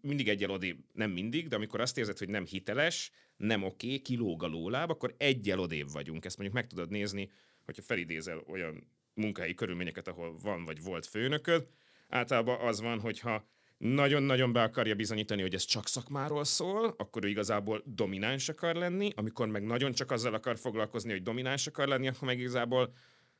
[0.00, 4.42] mindig egyel odébb, nem mindig, de amikor azt érzed, hogy nem hiteles, nem oké, kilóg
[4.42, 6.24] a lóláb, akkor egyel odébb vagyunk.
[6.24, 7.30] Ezt mondjuk meg tudod nézni,
[7.64, 11.66] hogyha felidézel olyan munkahelyi körülményeket, ahol van vagy volt főnököd.
[12.08, 17.28] Általában az van, hogyha nagyon-nagyon be akarja bizonyítani, hogy ez csak szakmáról szól, akkor ő
[17.28, 22.08] igazából domináns akar lenni, amikor meg nagyon csak azzal akar foglalkozni, hogy domináns akar lenni,
[22.08, 22.92] akkor meg igazából,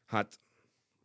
[0.07, 0.40] hát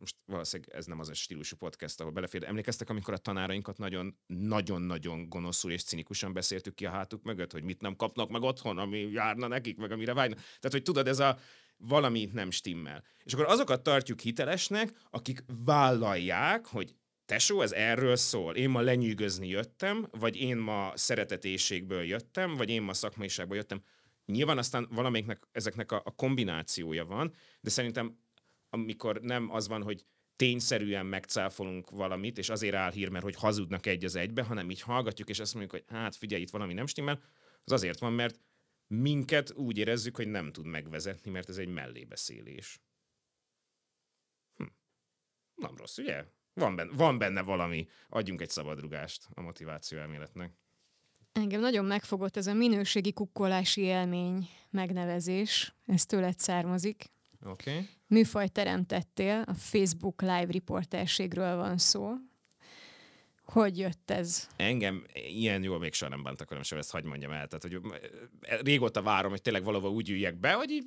[0.06, 2.44] most valószínűleg ez nem az a stílusú podcast, ahol belefér.
[2.44, 7.62] Emlékeztek, amikor a tanárainkat nagyon, nagyon-nagyon gonoszul és cinikusan beszéltük ki a hátuk mögött, hogy
[7.62, 10.38] mit nem kapnak meg otthon, ami járna nekik, meg amire vágynak.
[10.38, 11.38] Tehát, hogy tudod, ez a
[11.76, 13.04] valami nem stimmel.
[13.24, 18.54] És akkor azokat tartjuk hitelesnek, akik vállalják, hogy tesó, ez erről szól.
[18.54, 23.82] Én ma lenyűgözni jöttem, vagy én ma szeretetéségből jöttem, vagy én ma szakmaiságból jöttem.
[24.24, 28.18] Nyilván aztán valamelyiknek ezeknek a, a kombinációja van, de szerintem
[28.80, 30.04] amikor nem az van, hogy
[30.36, 34.80] tényszerűen megcáfolunk valamit, és azért áll hír, mert hogy hazudnak egy az egybe, hanem így
[34.80, 37.22] hallgatjuk, és azt mondjuk, hogy hát figyelj, itt valami nem stimmel,
[37.64, 38.40] az azért van, mert
[38.86, 42.80] minket úgy érezzük, hogy nem tud megvezetni, mert ez egy mellébeszélés.
[44.56, 44.64] Hm.
[45.54, 46.24] Nem rossz, ugye?
[46.52, 47.86] Van benne, van benne valami.
[48.08, 50.52] Adjunk egy szabadrugást a motiváció elméletnek.
[51.32, 55.74] Engem nagyon megfogott ez a minőségi kukkolási élmény megnevezés.
[55.86, 57.14] Ez tőled származik.
[57.46, 57.88] Okay.
[58.06, 62.12] Műfajt teremtettél, a Facebook live riporterségről van szó.
[63.44, 64.48] Hogy jött ez?
[64.56, 67.46] Engem ilyen jól még soha nem bántak velem sem, ezt hagyd mondjam el.
[67.46, 67.80] Tehát, hogy
[68.62, 70.84] régóta várom, hogy tényleg valahol úgy üljek be, hogy így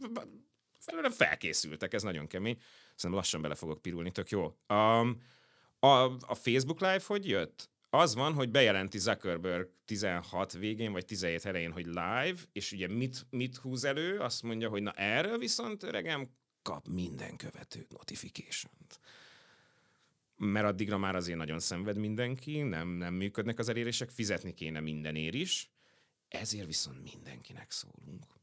[0.80, 2.58] felőlem felkészültek, ez nagyon kemény.
[2.95, 4.56] Szerintem lassan bele fogok pirulni, tök jó.
[4.67, 5.22] Um,
[5.80, 7.69] a, a Facebook Live hogy jött?
[7.89, 13.26] Az van, hogy bejelenti Zuckerberg 16 végén, vagy 17 elején, hogy live, és ugye mit,
[13.30, 14.19] mit húz elő?
[14.19, 16.30] Azt mondja, hogy na erről viszont öregem
[16.62, 19.00] kap minden követő notification-t.
[20.36, 25.34] Mert addigra már azért nagyon szenved mindenki, nem, nem működnek az elérések, fizetni kéne mindenért
[25.34, 25.69] is,
[26.28, 28.38] ezért viszont mindenkinek szólunk.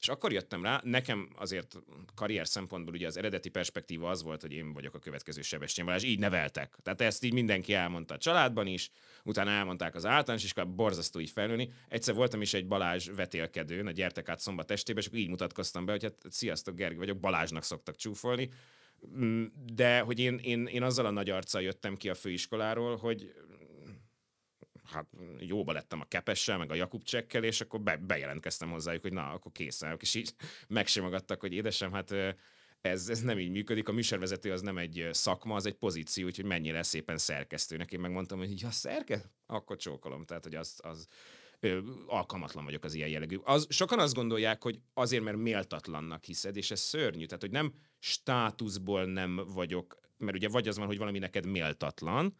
[0.00, 1.76] És akkor jöttem rá, nekem azért
[2.14, 6.02] karrier szempontból ugye az eredeti perspektíva az volt, hogy én vagyok a következő Sebestyén Balázs,
[6.02, 6.76] így neveltek.
[6.82, 8.90] Tehát ezt így mindenki elmondta a családban is,
[9.24, 11.72] utána elmondták az általános iskolában, borzasztó így felnőni.
[11.88, 15.84] Egyszer voltam is egy Balázs vetélkedőn, a gyertek át szombat estébe, és akkor így mutatkoztam
[15.84, 18.48] be, hogy hát sziasztok, Gergő vagyok, Balázsnak szoktak csúfolni.
[19.72, 23.32] De hogy én, én, én azzal a nagy arccal jöttem ki a főiskoláról, hogy
[24.92, 25.06] hát
[25.38, 29.30] jóba lettem a kepessel, meg a Jakub csekkel, és akkor be, bejelentkeztem hozzájuk, hogy na,
[29.30, 30.34] akkor készen és így
[30.68, 32.14] megsimogattak, hogy édesem, hát
[32.80, 33.88] ez, ez nem így működik.
[33.88, 37.92] A műsorvezető az nem egy szakma, az egy pozíció, úgyhogy mennyire szépen szerkesztőnek.
[37.92, 39.22] Én megmondtam, hogy ja, szerke?
[39.46, 40.24] Akkor csókolom.
[40.24, 41.06] Tehát, hogy az, az
[41.60, 43.36] ö, alkalmatlan vagyok az ilyen jellegű.
[43.44, 47.24] Az, sokan azt gondolják, hogy azért, mert méltatlannak hiszed, és ez szörnyű.
[47.24, 52.36] Tehát, hogy nem státuszból nem vagyok, mert ugye vagy az van, hogy valami neked méltatlan,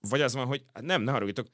[0.00, 1.52] vagy az van, hogy nem, ne haragudjatok,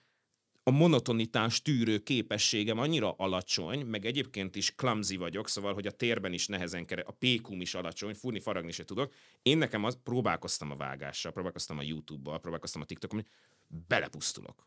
[0.68, 6.33] a monotonitás tűrő képességem annyira alacsony, meg egyébként is clumsy vagyok, szóval, hogy a térben
[6.33, 9.12] is nehezen kere, a pékum is alacsony, fúrni, faragni se tudok.
[9.42, 13.26] Én nekem az, próbálkoztam a vágással, próbálkoztam a YouTube-bal, próbálkoztam a TikTokon,
[13.88, 14.64] belepusztulok.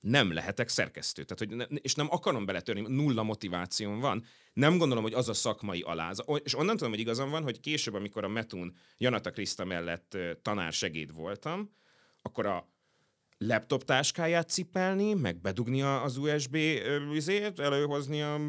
[0.00, 1.24] Nem lehetek szerkesztő.
[1.24, 4.24] Tehát, hogy ne, és nem akarom beletörni, nulla motivációm van.
[4.52, 6.24] Nem gondolom, hogy az a szakmai aláz.
[6.42, 10.72] És onnan tudom, hogy igazam van, hogy később, amikor a Metun Janata Kriszta mellett tanár
[10.72, 11.70] segéd voltam,
[12.22, 12.76] akkor a
[13.38, 16.56] laptop táskáját cipelni, meg bedugni az USB
[17.10, 18.40] vizét, előhozni a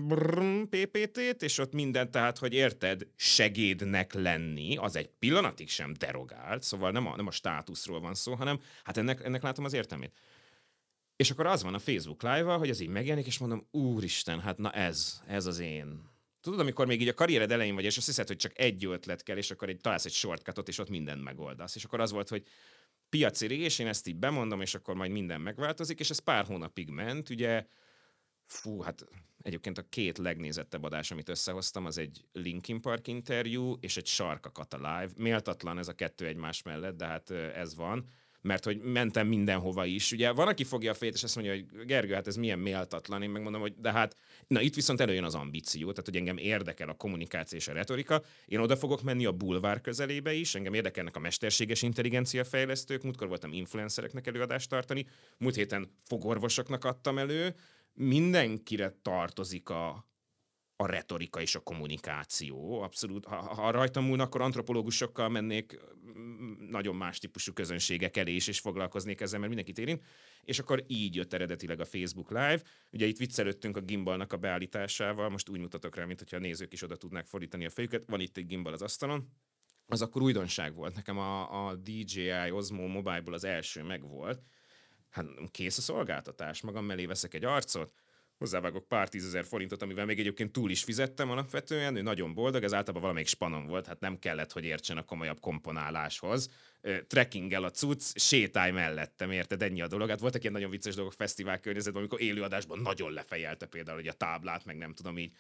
[0.70, 6.92] PPT-t, és ott minden, tehát, hogy érted, segédnek lenni, az egy pillanatig sem derogált, szóval
[6.92, 10.14] nem a, nem a státuszról van szó, hanem hát ennek, ennek látom az értelmét.
[11.16, 14.58] És akkor az van a Facebook live hogy az így megjelenik, és mondom, úristen, hát
[14.58, 16.08] na ez, ez az én.
[16.42, 19.24] Tudod, amikor még így a karriered elején vagy, és azt hiszed, hogy csak egy ötlet
[19.24, 21.76] kell, és akkor egy, találsz egy shortcutot, és ott mindent megoldasz.
[21.76, 22.44] És akkor az volt, hogy
[23.10, 26.90] piaci rés, én ezt így bemondom, és akkor majd minden megváltozik, és ez pár hónapig
[26.90, 27.66] ment, ugye,
[28.46, 29.06] fú, hát
[29.42, 34.52] egyébként a két legnézettebb adás, amit összehoztam, az egy Linkin Park interjú, és egy Sarka
[34.52, 35.10] Kata live.
[35.18, 38.06] Méltatlan ez a kettő egymás mellett, de hát ez van
[38.50, 40.12] mert hogy mentem mindenhova is.
[40.12, 43.22] Ugye van, aki fogja a fejét, és azt mondja, hogy Gergő, hát ez milyen méltatlan.
[43.22, 44.16] Én megmondom, hogy de hát,
[44.48, 48.24] na itt viszont előjön az ambíció, tehát hogy engem érdekel a kommunikáció és a retorika.
[48.46, 53.28] Én oda fogok menni a bulvár közelébe is, engem érdekelnek a mesterséges intelligencia fejlesztők, múltkor
[53.28, 55.06] voltam influencereknek előadást tartani,
[55.38, 57.56] múlt héten fogorvosoknak adtam elő,
[57.94, 60.09] mindenkire tartozik a,
[60.82, 62.82] a retorika és a kommunikáció.
[62.82, 65.80] Abszolút, ha, ha rajtam múlna, akkor antropológusokkal mennék
[66.70, 70.06] nagyon más típusú közönségek elé is, és foglalkoznék ezzel, mert mindenkit érint.
[70.44, 72.62] És akkor így jött eredetileg a Facebook Live.
[72.92, 76.74] Ugye itt viccelődtünk a gimbalnak a beállításával, most úgy mutatok rá, mint hogyha a nézők
[76.74, 78.04] is oda tudnák fordítani a fejüket.
[78.08, 79.30] Van itt egy gimbal az asztalon.
[79.88, 80.96] Az akkor újdonság volt.
[80.96, 84.42] Nekem a, a DJI Osmo Mobile-ból az első megvolt.
[85.10, 87.94] Hát kész a szolgáltatás, magam mellé veszek egy arcot,
[88.40, 92.74] hozzávágok pár tízezer forintot, amivel még egyébként túl is fizettem alapvetően, ő nagyon boldog, ez
[92.74, 96.50] általában valamelyik spanom volt, hát nem kellett, hogy értsen a komolyabb komponáláshoz.
[97.08, 99.62] Trekkinggel a cucc, sétáj mellettem, érted?
[99.62, 100.10] Ennyi a dolog.
[100.10, 104.14] Hát voltak ilyen nagyon vicces dolgok fesztivál környezetben, amikor élőadásban nagyon lefejelte például hogy a
[104.14, 105.32] táblát, meg nem tudom így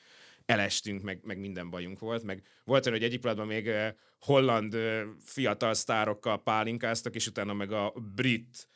[0.45, 3.71] elestünk, meg, meg minden bajunk volt, meg volt olyan, hogy egyik pillanatban még
[4.19, 4.77] holland
[5.23, 8.67] fiatal sztárokkal pálinkáztak, és utána meg a brit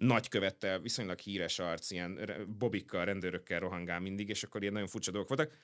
[0.00, 5.36] nagykövettel, viszonylag híres arc, ilyen bobikkal, rendőrökkel rohangál mindig, és akkor ilyen nagyon furcsa dolgok
[5.36, 5.56] voltak.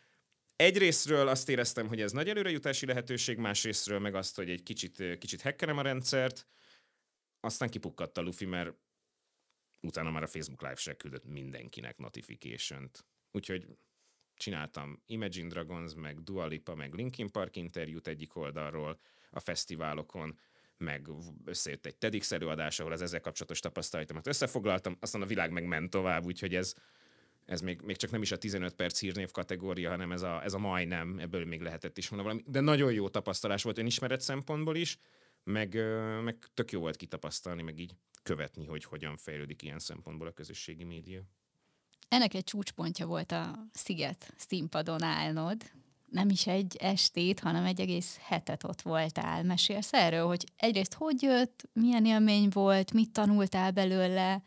[0.57, 5.43] Egyrésztről azt éreztem, hogy ez nagy előrejutási lehetőség, másrésztről meg azt, hogy egy kicsit, kicsit
[5.43, 6.47] hackerem a rendszert,
[7.41, 8.75] aztán kipukkadt a Luffy, mert
[9.81, 13.07] utána már a Facebook Live se küldött mindenkinek notification-t.
[13.31, 13.67] Úgyhogy
[14.35, 20.39] csináltam Imagine Dragons, meg Dua Lipa, meg Linkin Park interjút egyik oldalról a fesztiválokon,
[20.79, 21.09] meg
[21.45, 25.91] összejött egy TEDx előadás, ahol az ezzel kapcsolatos tapasztalatomat összefoglaltam, aztán a világ meg ment
[25.91, 26.75] tovább, úgyhogy ez,
[27.45, 30.53] ez még, még csak nem is a 15 perc hírnév kategória, hanem ez a, ez
[30.53, 32.43] a majdnem, ebből még lehetett is volna valami.
[32.47, 34.99] De nagyon jó tapasztalás volt önismeret szempontból is,
[35.45, 35.75] meg,
[36.23, 40.85] meg tök jó volt kitapasztalni, meg így követni, hogy hogyan fejlődik ilyen szempontból a közösségi
[40.85, 41.23] média.
[42.09, 45.63] Ennek egy csúcspontja volt a Sziget színpadon állnod,
[46.17, 49.43] nem is egy estét, hanem egy egész hetet ott voltál.
[49.43, 54.43] Mesélsz erről, hogy egyrészt hogy jött, milyen élmény volt, mit tanultál belőle?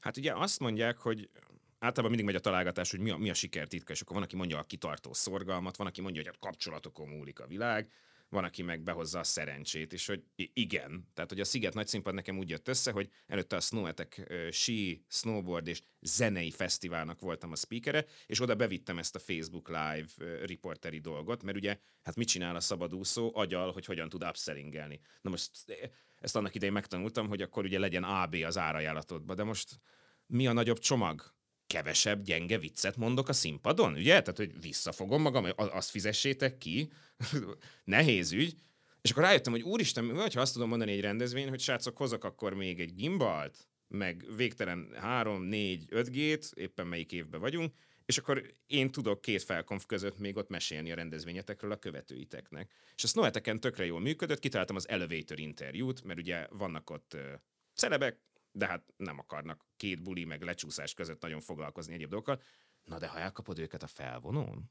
[0.00, 1.30] Hát ugye azt mondják, hogy
[1.78, 4.36] általában mindig megy a találgatás, hogy mi a, mi a sikertitka, és akkor van, aki
[4.36, 7.90] mondja a kitartó szorgalmat, van, aki mondja, hogy a kapcsolatokon múlik a világ,
[8.28, 11.08] van, aki meg behozza a szerencsét, és hogy igen.
[11.14, 14.50] Tehát, hogy a Sziget nagy színpad nekem úgy jött össze, hogy előtte a Snowetek uh,
[14.50, 20.44] sí, snowboard és zenei fesztiválnak voltam a speakere, és oda bevittem ezt a Facebook Live
[20.44, 23.30] riporteri dolgot, mert ugye, hát mit csinál a szabadúszó?
[23.34, 25.00] Agyal, hogy hogyan tud upsellingelni.
[25.20, 25.50] Na most
[26.20, 29.80] ezt annak idején megtanultam, hogy akkor ugye legyen AB az árajánlatodban, de most
[30.26, 31.35] mi a nagyobb csomag?
[31.66, 34.20] Kevesebb gyenge viccet mondok a színpadon, ugye?
[34.20, 36.92] Tehát, hogy visszafogom magam, azt fizessétek ki,
[37.84, 38.54] nehéz ügy.
[39.02, 42.24] És akkor rájöttem, hogy úristen, vagy ha azt tudom mondani egy rendezvény, hogy srácok, hozok
[42.24, 46.16] akkor még egy gimbalt, meg végtelen 3, 4, 5 g
[46.54, 47.74] éppen melyik évben vagyunk,
[48.06, 52.70] és akkor én tudok két felkonf között még ott mesélni a rendezvényetekről a követőiteknek.
[52.96, 57.20] És a Snoeteken tökre jól működött, kitaláltam az elevator interjút, mert ugye vannak ott uh,
[57.74, 58.18] celebek,
[58.56, 62.42] de hát nem akarnak két buli meg lecsúszás között nagyon foglalkozni egyéb dolgokkal.
[62.82, 64.70] Na de ha elkapod őket a felvonón,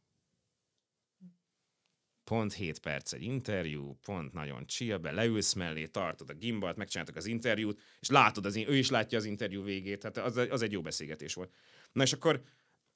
[2.23, 7.15] pont 7 perc egy interjú, pont nagyon chill, be leülsz mellé, tartod a gimbalt, megcsináltak
[7.15, 10.71] az interjút, és látod, az, ő is látja az interjú végét, hát az, az egy
[10.71, 11.53] jó beszélgetés volt.
[11.91, 12.43] Na és akkor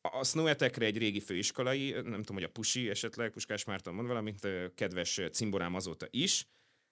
[0.01, 4.47] a Snowetekre egy régi főiskolai, nem tudom, hogy a Pusi esetleg, Puskás Márton mond valamint,
[4.75, 6.47] kedves cimborám azóta is,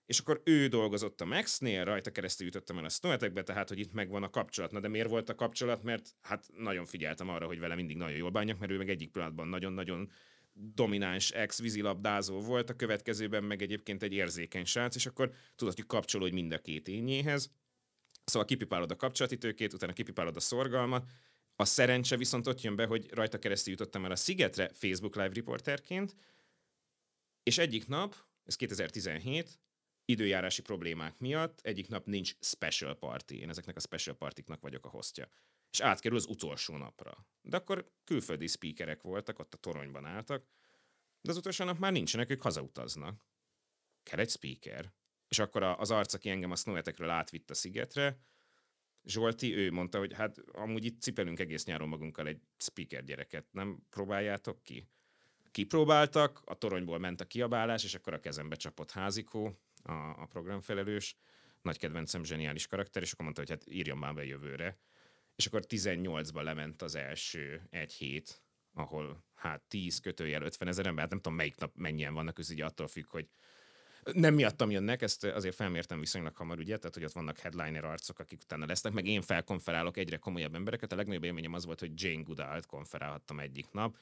[0.08, 3.94] és akkor ő dolgozott a Maxnél, rajta keresztül jutottam el a Snowetekbe, tehát hogy itt
[3.94, 4.72] megvan a kapcsolat.
[4.72, 5.84] Na de miért volt a kapcsolat?
[5.84, 9.12] Mert hát nagyon figyeltem arra, hogy vele mindig nagyon jól bánjak, mert ő meg egyik
[9.12, 10.12] pillanatban nagyon-nagyon
[10.54, 16.34] domináns ex-vízilabdázó volt, a következőben meg egyébként egy érzékeny srác, és akkor tudod, hogy kapcsolódj
[16.34, 17.52] mind a két ényéhez.
[18.24, 21.10] Szóval kipipálod a kapcsolati tőkét, utána kipipálod a szorgalmat,
[21.56, 25.34] a szerencse viszont ott jön be, hogy rajta keresztül jutottam el a Szigetre Facebook Live
[25.34, 26.16] reporterként,
[27.44, 29.60] és egyik nap, ez 2017,
[30.08, 33.32] időjárási problémák miatt egyik nap nincs special party.
[33.32, 35.30] Én ezeknek a special partiknak vagyok a hostja.
[35.72, 37.28] És átkerül az utolsó napra.
[37.42, 40.46] De akkor külföldi speakerek voltak, ott a toronyban álltak,
[41.22, 43.26] de az utolsó nap már nincsenek, ők hazautaznak.
[44.04, 44.94] Kell egy speaker.
[45.28, 48.20] És akkor az arc, aki engem a Snowetekről átvitt a szigetre,
[49.04, 53.80] Zsolti, ő mondta, hogy hát amúgy itt cipelünk egész nyáron magunkkal egy speaker gyereket, nem
[53.90, 54.90] próbáljátok ki?
[55.52, 61.16] Kipróbáltak, a toronyból ment a kiabálás, és akkor a kezembe csapott házikó, a, a programfelelős,
[61.62, 64.78] nagy kedvencem, zseniális karakter, és akkor mondta, hogy hát írjam már be jövőre.
[65.36, 68.42] És akkor 18-ban lement az első egy hét,
[68.74, 72.50] ahol hát 10 kötőjel 50 ezer ember, hát nem tudom melyik nap mennyien vannak, ez
[72.50, 73.28] így attól függ, hogy
[74.14, 78.20] nem miattam jönnek, ezt azért felmértem viszonylag hamar, ugye, tehát hogy ott vannak headliner arcok,
[78.20, 80.92] akik utána lesznek, meg én felkonferálok egyre komolyabb embereket.
[80.92, 83.98] A legnagyobb élményem az volt, hogy Jane Goodall-t konferálhattam egyik nap,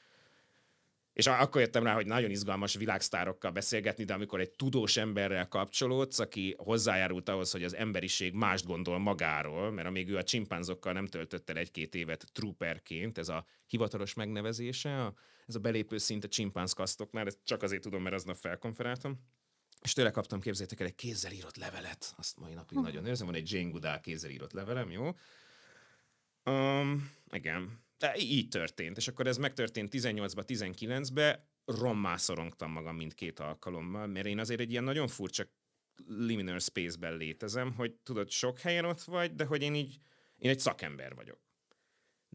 [1.16, 6.18] és akkor jöttem rá, hogy nagyon izgalmas világsztárokkal beszélgetni, de amikor egy tudós emberrel kapcsolódsz,
[6.18, 11.06] aki hozzájárult ahhoz, hogy az emberiség mást gondol magáról, mert amíg ő a csimpánzokkal nem
[11.06, 15.12] töltött el egy-két évet trooperként, ez a hivatalos megnevezése,
[15.46, 19.18] ez a belépő szint a csimpánzkasztoknál, ezt csak azért tudom, mert aznap felkonferáltam.
[19.82, 22.14] És tőle kaptam, képzétek el, egy kézzel írott levelet.
[22.16, 22.84] Azt mai napig hm.
[22.84, 25.16] nagyon érzem, van egy Jane Goodall kézzel írott levelem, jó?
[26.44, 27.84] Um, igen.
[28.18, 28.96] Így történt.
[28.96, 34.70] És akkor ez megtörtént 18-ba, 19-be, rommá szorongtam magam mindkét alkalommal, mert én azért egy
[34.70, 35.44] ilyen nagyon furcsa
[36.06, 39.98] liminal space-ben létezem, hogy tudod, sok helyen ott vagy, de hogy én így,
[40.36, 41.45] én egy szakember vagyok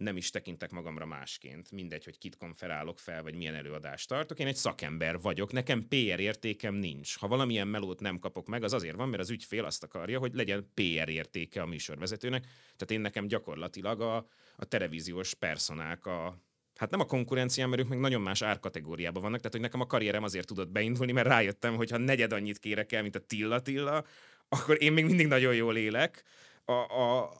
[0.02, 1.72] nem is tekintek magamra másként.
[1.72, 4.40] Mindegy, hogy kit konferálok fel, vagy milyen előadást tartok.
[4.40, 7.18] Én egy szakember vagyok, nekem PR értékem nincs.
[7.18, 10.34] Ha valamilyen melót nem kapok meg, az azért van, mert az ügyfél azt akarja, hogy
[10.34, 12.44] legyen PR értéke a műsorvezetőnek.
[12.76, 14.16] Tehát én nekem gyakorlatilag a,
[14.56, 16.38] a televíziós personák a,
[16.76, 19.86] hát nem a konkurenciám, mert ők meg nagyon más árkategóriában vannak, tehát hogy nekem a
[19.86, 23.60] karrierem azért tudott beindulni, mert rájöttem, hogy ha negyed annyit kérek el, mint a Tilla
[23.60, 24.06] Tilla,
[24.50, 26.24] akkor én még mindig nagyon jól élek.
[26.66, 27.32] A, a,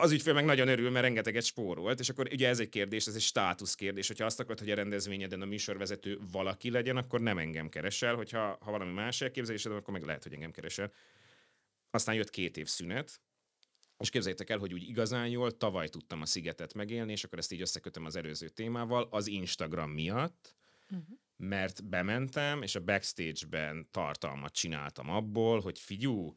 [0.00, 3.14] az ügyfél meg nagyon örül, mert rengeteget spórolt, és akkor ugye ez egy kérdés, ez
[3.14, 7.38] egy státusz kérdés, hogyha azt akarod, hogy a rendezvényeden a műsorvezető valaki legyen, akkor nem
[7.38, 10.92] engem keresel, hogyha ha valami más elképzelésed, akkor meg lehet, hogy engem keresel.
[11.90, 13.20] Aztán jött két év szünet,
[13.98, 17.52] és képzeljétek el, hogy úgy igazán jól tavaly tudtam a szigetet megélni, és akkor ezt
[17.52, 20.54] így összekötöm az előző témával, az Instagram miatt,
[20.90, 21.06] uh-huh.
[21.36, 26.34] mert bementem, és a backstage-ben tartalmat csináltam abból, hogy figyú,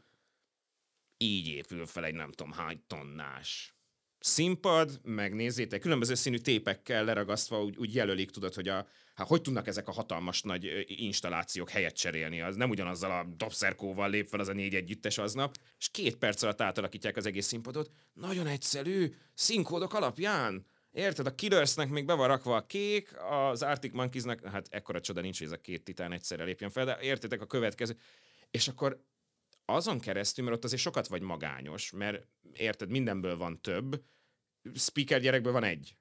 [1.21, 3.75] így épül fel egy nem tudom hány tonnás
[4.21, 9.67] színpad, megnézzétek, különböző színű tépekkel leragasztva úgy, úgy jelölik, tudod, hogy a, hát hogy tudnak
[9.67, 14.47] ezek a hatalmas nagy installációk helyet cserélni, az nem ugyanazzal a dobszerkóval lép fel az
[14.47, 17.91] a négy együttes aznap, és két perc alatt átalakítják az egész színpadot.
[18.13, 20.65] Nagyon egyszerű, színkódok alapján.
[20.91, 21.25] Érted?
[21.25, 25.37] A Killersnek még be van rakva a kék, az Arctic Monkeysnek, hát ekkora csoda nincs,
[25.37, 27.97] hogy ez a két titán egyszerre lépjen fel, de értitek a következő.
[28.51, 29.03] És akkor
[29.73, 34.03] azon keresztül, mert ott azért sokat vagy magányos, mert érted, mindenből van több,
[34.75, 35.95] speaker gyerekből van egy.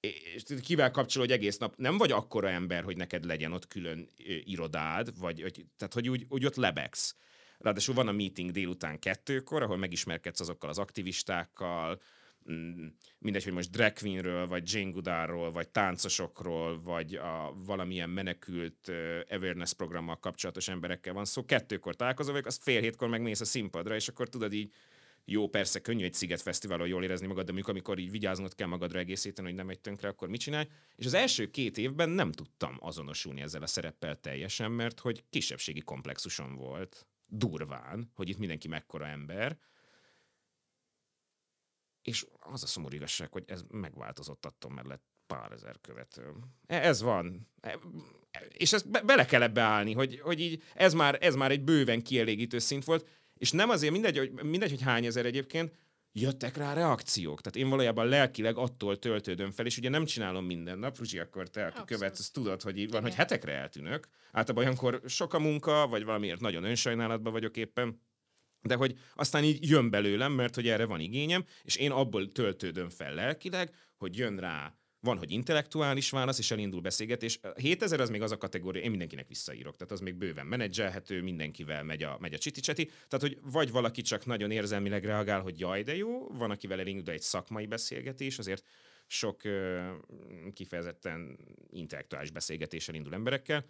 [0.00, 1.76] És kivel kapcsolódj egész nap?
[1.76, 4.08] Nem vagy akkora ember, hogy neked legyen ott külön
[4.44, 7.16] irodád, vagy, vagy tehát hogy úgy, úgy ott lebegsz.
[7.58, 12.00] Ráadásul van a meeting délután kettőkor, ahol megismerkedsz azokkal az aktivistákkal,
[13.18, 18.92] mindegy, hogy most drag queenről, vagy Jane Goodallról, vagy táncosokról, vagy a valamilyen menekült
[19.30, 21.32] awareness programmal kapcsolatos emberekkel van szó.
[21.32, 24.72] Szóval kettőkor találkozol vagy az fél hétkor megmész a színpadra, és akkor tudod így,
[25.24, 28.66] jó, persze, könnyű egy Sziget Fesztiválon jól érezni magad, de amikor, amikor így vigyáznod kell
[28.66, 30.66] magadra egész héten, hogy nem egy tönkre, akkor mit csinálj?
[30.96, 35.80] És az első két évben nem tudtam azonosulni ezzel a szereppel teljesen, mert hogy kisebbségi
[35.80, 39.58] komplexusom volt, durván, hogy itt mindenki mekkora ember,
[42.04, 46.32] és az a szomorú igazság, hogy ez megváltozott attól, mert lett pár ezer követő.
[46.66, 47.48] E, ez van.
[47.60, 47.78] E,
[48.48, 51.62] és ezt be, bele kell ebbe állni, hogy, hogy így ez már, ez már egy
[51.62, 55.72] bőven kielégítő szint volt, és nem azért mindegy, hogy, mindegy, hogy hány ezer egyébként,
[56.16, 57.40] jöttek rá reakciók.
[57.40, 61.48] Tehát én valójában lelkileg attól töltődöm fel, és ugye nem csinálom minden nap, Ruzsi, akkor
[61.48, 63.02] te, aki követsz, azt tudod, hogy így van, Igen.
[63.02, 64.08] hogy hetekre eltűnök.
[64.32, 68.00] Általában olyankor sok a munka, vagy valamiért nagyon önsajnálatban vagyok éppen,
[68.64, 72.88] de hogy aztán így jön belőlem, mert hogy erre van igényem, és én abból töltődöm
[72.88, 77.40] fel lelkileg, hogy jön rá van, hogy intellektuális válasz, és elindul beszélgetés.
[77.56, 81.82] 7000 az még az a kategória, én mindenkinek visszaírok, tehát az még bőven menedzselhető, mindenkivel
[81.82, 85.82] megy a, megy a csiti Tehát, hogy vagy valaki csak nagyon érzelmileg reagál, hogy jaj,
[85.82, 88.64] de jó, van, akivel elindul egy szakmai beszélgetés, azért
[89.06, 89.42] sok
[90.52, 91.38] kifejezetten
[91.70, 93.64] intellektuális beszélgetéssel indul emberekkel,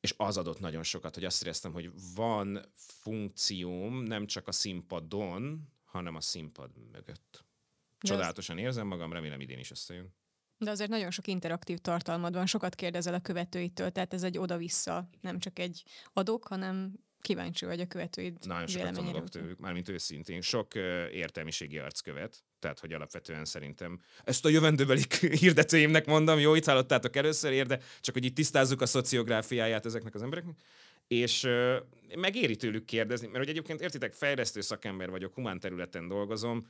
[0.00, 5.72] és az adott nagyon sokat, hogy azt éreztem, hogy van funkcióm nem csak a színpadon,
[5.84, 7.44] hanem a színpad mögött.
[7.98, 10.16] Csodálatosan érzem magam, remélem idén is összejön.
[10.58, 15.08] De azért nagyon sok interaktív tartalmad van, sokat kérdezel a követőitől, tehát ez egy oda-vissza,
[15.20, 15.82] nem csak egy
[16.12, 20.40] adok, hanem kíváncsi vagy a követőid Nagyon sokat tanulok tőlük, mármint őszintén.
[20.40, 20.82] Sok uh,
[21.12, 25.02] értelmiségi arc követ, tehát hogy alapvetően szerintem ezt a jövendőbeli
[25.40, 30.22] hirdetőimnek mondom, jó, itt hallottátok először érde, csak hogy itt tisztázzuk a szociográfiáját ezeknek az
[30.22, 30.56] embereknek.
[31.08, 31.76] És uh,
[32.16, 36.66] megéri tőlük kérdezni, mert hogy egyébként értitek, fejlesztő szakember vagyok, humán területen dolgozom,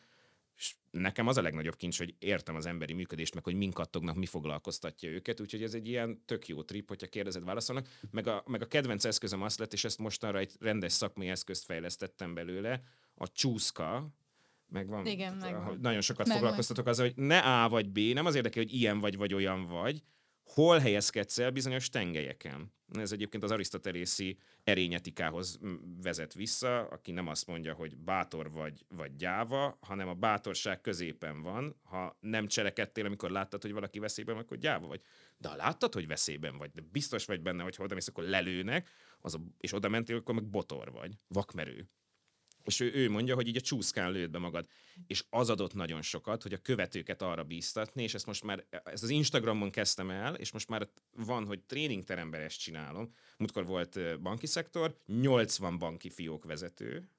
[0.59, 4.17] és nekem az a legnagyobb kincs, hogy értem az emberi működést, meg hogy min kattognak,
[4.17, 7.89] mi foglalkoztatja őket, úgyhogy ez egy ilyen tök jó trip, hogyha kérdezed, válaszolnak.
[8.11, 11.65] Meg a, meg a kedvenc eszközöm az lett, és ezt mostanra egy rendes szakmai eszközt
[11.65, 12.83] fejlesztettem belőle,
[13.15, 14.09] a csúszka,
[14.69, 15.07] megvan.
[15.07, 15.79] Igen, megvan.
[15.81, 16.37] Nagyon sokat megvan.
[16.37, 19.67] foglalkoztatok azzal, hogy ne A vagy B, nem az érdekel, hogy ilyen vagy, vagy olyan
[19.67, 20.03] vagy,
[20.45, 22.73] hol helyezkedsz el bizonyos tengelyeken.
[22.93, 25.59] Ez egyébként az arisztotelészi erényetikához
[26.03, 31.43] vezet vissza, aki nem azt mondja, hogy bátor vagy, vagy gyáva, hanem a bátorság középen
[31.43, 31.77] van.
[31.83, 35.01] Ha nem cselekedtél, amikor láttad, hogy valaki veszélyben van, akkor gyáva vagy.
[35.37, 38.25] De ha láttad, hogy veszélyben vagy, de biztos vagy benne, hogy ha oda mész, akkor
[38.25, 38.91] lelőnek,
[39.21, 41.89] az a, és oda mentél, akkor meg botor vagy, vakmerő.
[42.69, 44.67] És ő, ő mondja, hogy így a csúszkán lőd be magad.
[45.07, 49.03] És az adott nagyon sokat, hogy a követőket arra bíztatni, és ezt most már, ezt
[49.03, 53.15] az Instagramon kezdtem el, és most már van, hogy tréningteremben ezt csinálom.
[53.37, 57.11] Múltkor volt banki szektor, 80 banki fiók vezető,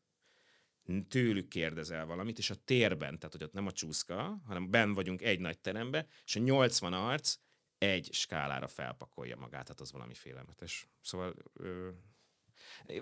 [1.07, 5.21] tőlük kérdezel valamit, és a térben, tehát hogy ott nem a csúszka, hanem ben vagyunk
[5.21, 7.37] egy nagy terembe, és a 80 arc
[7.77, 10.87] egy skálára felpakolja magát, tehát az valami félelmetes.
[11.01, 11.89] Szóval ö,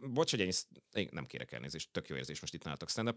[0.01, 0.51] Bocs, hogy én,
[0.93, 3.14] én nem kérek elnézést, tök jó érzés most itt nálatok stand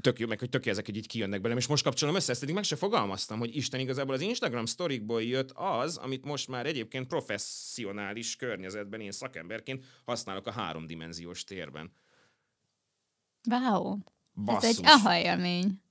[0.00, 2.32] tök jó, meg hogy tök jó ezek, hogy így kijönnek belem, és most kapcsolom össze,
[2.32, 6.48] ezt eddig meg se fogalmaztam, hogy Isten igazából az Instagram sztorikból jött az, amit most
[6.48, 11.92] már egyébként professzionális környezetben én szakemberként használok a háromdimenziós térben.
[13.50, 13.96] Wow.
[14.34, 14.68] Basszus.
[14.68, 15.82] Ez egy aha élmény.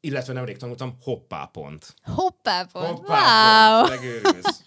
[0.00, 1.94] Illetve nemrég tanultam hoppá pont.
[2.02, 2.86] Hoppá pont.
[2.86, 3.88] Hoppá wow.
[3.88, 4.00] pont.
[4.00, 4.64] Megőrülsz.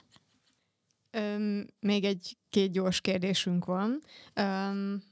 [1.12, 4.02] Öm, még egy-két gyors kérdésünk van.
[4.34, 5.04] Öm,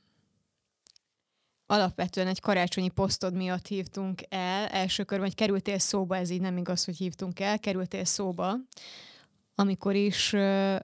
[1.66, 4.68] alapvetően egy karácsonyi posztod miatt hívtunk el.
[4.68, 8.56] Első körben, hogy kerültél szóba, ez így nem igaz, hogy hívtunk el, kerültél szóba,
[9.56, 10.76] amikor is ö,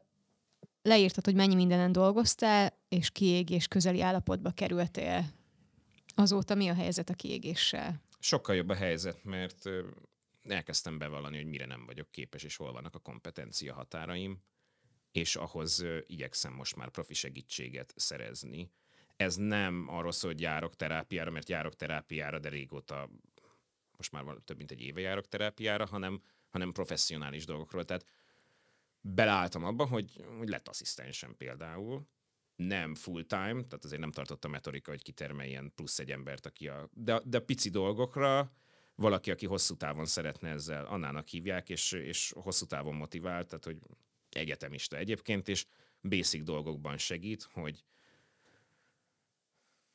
[0.81, 5.25] leírtad, hogy mennyi mindenen dolgoztál, és kiégés közeli állapotba kerültél.
[6.15, 8.01] Azóta mi a helyzet a kiégéssel?
[8.19, 9.69] Sokkal jobb a helyzet, mert
[10.43, 14.43] elkezdtem bevallani, hogy mire nem vagyok képes, és hol vannak a kompetencia határaim
[15.11, 18.71] és ahhoz igyekszem most már profi segítséget szerezni.
[19.15, 23.09] Ez nem arról szól, hogy járok terápiára, mert járok terápiára, de régóta,
[23.97, 27.85] most már több mint egy éve járok terápiára, hanem, hanem professzionális dolgokról.
[27.85, 28.05] Tehát
[29.01, 32.07] beleálltam abba, hogy, hogy lett asszisztensem például,
[32.55, 36.67] nem full time, tehát azért nem tartott a metorika, hogy kitermeljen plusz egy embert, aki
[36.67, 38.51] a, de, de pici dolgokra,
[38.95, 43.77] valaki, aki hosszú távon szeretne ezzel, annának hívják, és, és hosszú távon motivált, tehát hogy
[44.35, 45.65] egyetemista egyébként, és
[46.01, 47.83] basic dolgokban segít, hogy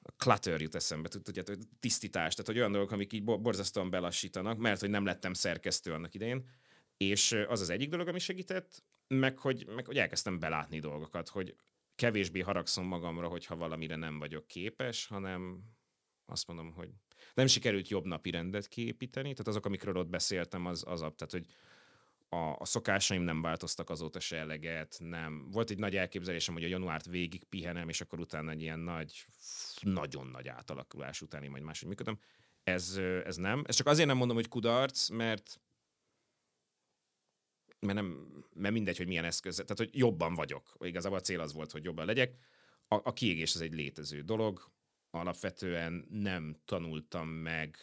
[0.03, 4.81] a clutter jut eszembe, tudjátok, tisztítás, tehát hogy olyan dolgok, amik így borzasztóan belassítanak, mert
[4.81, 6.49] hogy nem lettem szerkesztő annak idején,
[6.97, 11.57] és az az egyik dolog, ami segített, meg hogy, meg hogy elkezdtem belátni dolgokat, hogy
[11.95, 15.63] kevésbé haragszom magamra, hogyha valamire nem vagyok képes, hanem
[16.27, 16.91] azt mondom, hogy
[17.35, 21.47] nem sikerült jobb napi rendet kiépíteni, tehát azok, amikről ott beszéltem, az, az tehát hogy
[22.29, 25.51] a, a szokásaim nem változtak azóta se eleget, nem.
[25.51, 29.27] Volt egy nagy elképzelésem, hogy a januárt végig pihenem, és akkor utána egy ilyen nagy,
[29.81, 32.19] nagyon nagy átalakulás után én majd máshogy működöm.
[32.63, 33.65] Ez, ez nem.
[33.67, 35.61] Ez csak azért nem mondom, hogy kudarc, mert
[37.81, 40.77] mert, nem, mert mindegy, hogy milyen eszköz, tehát hogy jobban vagyok.
[40.81, 42.37] Igazából a cél az volt, hogy jobban legyek.
[42.89, 44.71] A, a kiégés az egy létező dolog.
[45.11, 47.77] Alapvetően nem tanultam meg,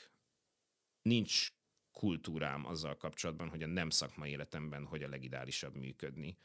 [1.01, 1.51] nincs
[1.93, 6.37] kultúrám azzal kapcsolatban, hogy a nem szakmai életemben hogy a legideálisabb működni.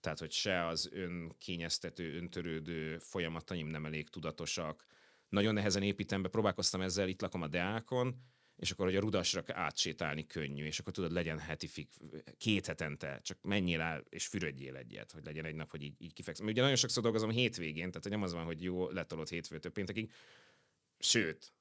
[0.00, 4.84] Tehát, hogy se az önkényeztető, öntörődő folyamataim nem elég tudatosak.
[5.28, 8.22] Nagyon nehezen építem be, próbálkoztam ezzel, itt lakom a Deákon,
[8.56, 11.92] és akkor, hogy a rudasra átsétálni könnyű, és akkor tudod, legyen heti fik,
[12.38, 16.12] két hetente, csak menjél el, és fürödjél egyet, hogy legyen egy nap, hogy így, így
[16.12, 16.46] kifekszem.
[16.46, 20.12] Ugye nagyon sokszor dolgozom hétvégén, tehát nem az van, hogy jó, letolod hétfőtől péntekig,
[20.98, 21.52] sőt,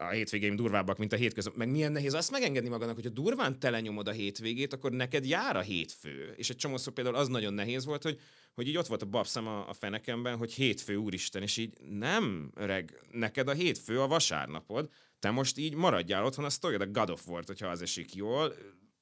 [0.00, 1.56] a hétvégéim durvábbak, mint a hétköznap.
[1.56, 5.56] Meg milyen nehéz azt megengedni magadnak, hogy a durván telenyomod a hétvégét, akkor neked jár
[5.56, 6.32] a hétfő.
[6.36, 8.20] És egy csomószor például az nagyon nehéz volt, hogy,
[8.54, 12.50] hogy így ott volt a babszem a, a fenekemben, hogy hétfő, úristen, és így nem,
[12.54, 17.10] öreg, neked a hétfő a vasárnapod, te most így maradjál otthon, azt toljad a God
[17.10, 18.54] of War-t, hogyha az esik jól,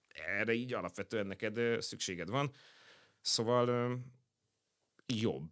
[0.09, 2.53] erre így alapvetően neked szükséged van.
[3.21, 3.99] Szóval
[5.07, 5.51] jobb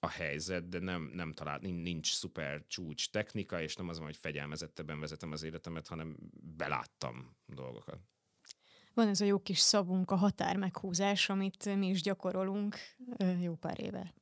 [0.00, 4.16] a helyzet, de nem, nem talált, nincs szuper csúcs technika, és nem az van, hogy
[4.16, 6.16] fegyelmezettebben vezetem az életemet, hanem
[6.56, 7.98] beláttam dolgokat.
[8.94, 12.76] Van ez a jó kis szavunk, a határ meghúzás, amit mi is gyakorolunk
[13.40, 14.14] jó pár éve.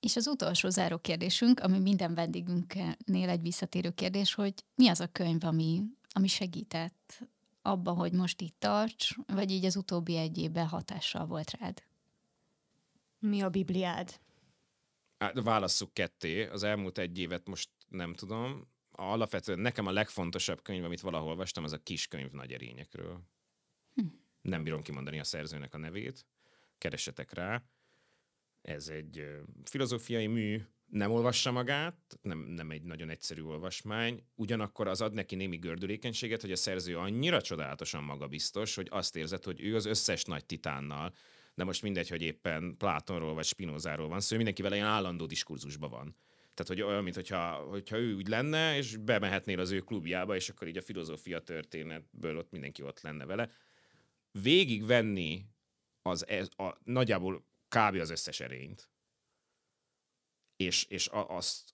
[0.00, 5.06] És az utolsó záró kérdésünk, ami minden vendégünknél egy visszatérő kérdés, hogy mi az a
[5.06, 7.28] könyv, ami, ami segített
[7.62, 11.82] abba, hogy most itt tarts, vagy így az utóbbi egy évben hatással volt rád?
[13.20, 14.20] Mi a Bibliád?
[15.18, 16.44] Hát, válasszuk ketté.
[16.46, 18.68] Az elmúlt egy évet most nem tudom.
[18.90, 23.20] Alapvetően nekem a legfontosabb könyv, amit valahol olvastam, az a kiskönyv nagy erényekről.
[23.94, 24.06] Hm.
[24.40, 26.26] Nem bírom kimondani a szerzőnek a nevét.
[26.78, 27.62] Keresetek rá.
[28.62, 29.26] Ez egy
[29.64, 35.34] filozófiai mű, nem olvassa magát, nem, nem egy nagyon egyszerű olvasmány, ugyanakkor az ad neki
[35.34, 40.24] némi gördülékenységet, hogy a szerző annyira csodálatosan magabiztos, hogy azt érzed, hogy ő az összes
[40.24, 41.14] nagy titánnal,
[41.60, 45.90] de most mindegy, hogy éppen Plátonról vagy Spinozáról van szó, szóval mindenkivel ilyen állandó diskurzusban
[45.90, 46.16] van.
[46.54, 50.68] Tehát, hogy olyan, mintha hogyha ő úgy lenne, és bemehetnél az ő klubjába, és akkor
[50.68, 53.50] így a filozófia történetből ott mindenki ott lenne vele.
[54.30, 55.44] Végig venni
[56.02, 57.94] az, ez, a, nagyjából kb.
[57.94, 58.90] az összes erényt,
[60.56, 61.70] és, és azt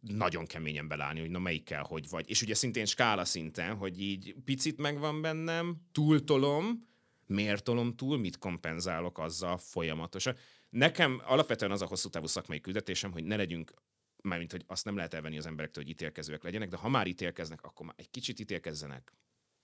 [0.00, 2.30] nagyon keményen belállni, hogy na melyikkel hogy vagy.
[2.30, 6.92] És ugye szintén skála szinten, hogy így picit megvan bennem, túltolom,
[7.26, 10.36] miért tolom túl, mit kompenzálok azzal folyamatosan.
[10.70, 13.72] Nekem alapvetően az a hosszú távú szakmai küldetésem, hogy ne legyünk
[14.24, 17.62] mármint, hogy azt nem lehet elvenni az emberektől, hogy ítélkezőek legyenek, de ha már ítélkeznek,
[17.62, 19.12] akkor már egy kicsit ítélkezzenek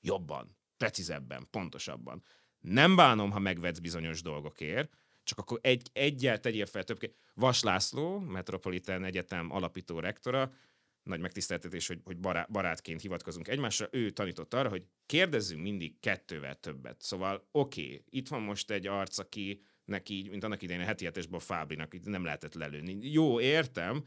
[0.01, 2.23] jobban, precízebben, pontosabban.
[2.61, 7.15] Nem bánom, ha megvetsz bizonyos dolgokért, csak akkor egy, egyel tegyél fel több.
[7.35, 10.53] Vas László, Metropolitan Egyetem alapító rektora,
[11.03, 16.55] nagy megtiszteltetés, hogy, hogy bará, barátként hivatkozunk egymásra, ő tanított arra, hogy kérdezzünk mindig kettővel
[16.55, 17.03] többet.
[17.03, 21.05] Szóval oké, okay, itt van most egy arc, aki neki, mint annak idején a heti
[21.05, 22.99] hetesben a Fábrinak így nem lehetett lelőni.
[23.01, 24.05] Jó, értem,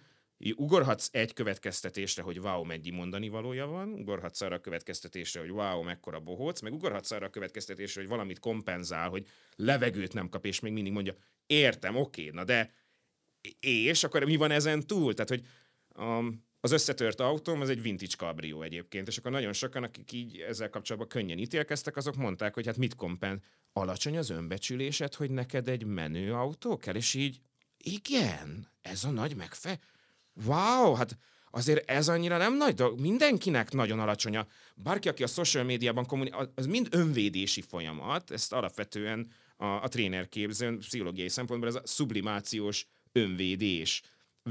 [0.56, 5.82] ugorhatsz egy következtetésre, hogy wow, mennyi mondani valója van, ugorhatsz arra a következtetésre, hogy wow,
[5.82, 10.60] mekkora bohóc, meg ugorhatsz arra a következtetésre, hogy valamit kompenzál, hogy levegőt nem kap, és
[10.60, 11.16] még mindig mondja,
[11.46, 12.72] értem, oké, na de
[13.60, 15.14] és akkor mi van ezen túl?
[15.14, 15.46] Tehát, hogy
[16.06, 20.38] um, az összetört autóm, az egy vintage cabrio egyébként, és akkor nagyon sokan, akik így
[20.38, 23.44] ezzel kapcsolatban könnyen ítélkeztek, azok mondták, hogy hát mit kompen,
[23.74, 27.40] alacsony az önbecsülésed, hogy neked egy menő autó kell, és így
[27.78, 29.80] igen, ez a nagy megfe
[30.46, 31.18] wow, hát
[31.52, 33.00] azért ez annyira nem nagy dolog.
[33.00, 34.48] Mindenkinek nagyon alacsony a...
[34.76, 40.80] Bárki, aki a social médiában kommunikál, az mind önvédési folyamat, ezt alapvetően a, a trénerképzőn
[40.80, 44.02] pszichológiai szempontból ez a sublimációs önvédés.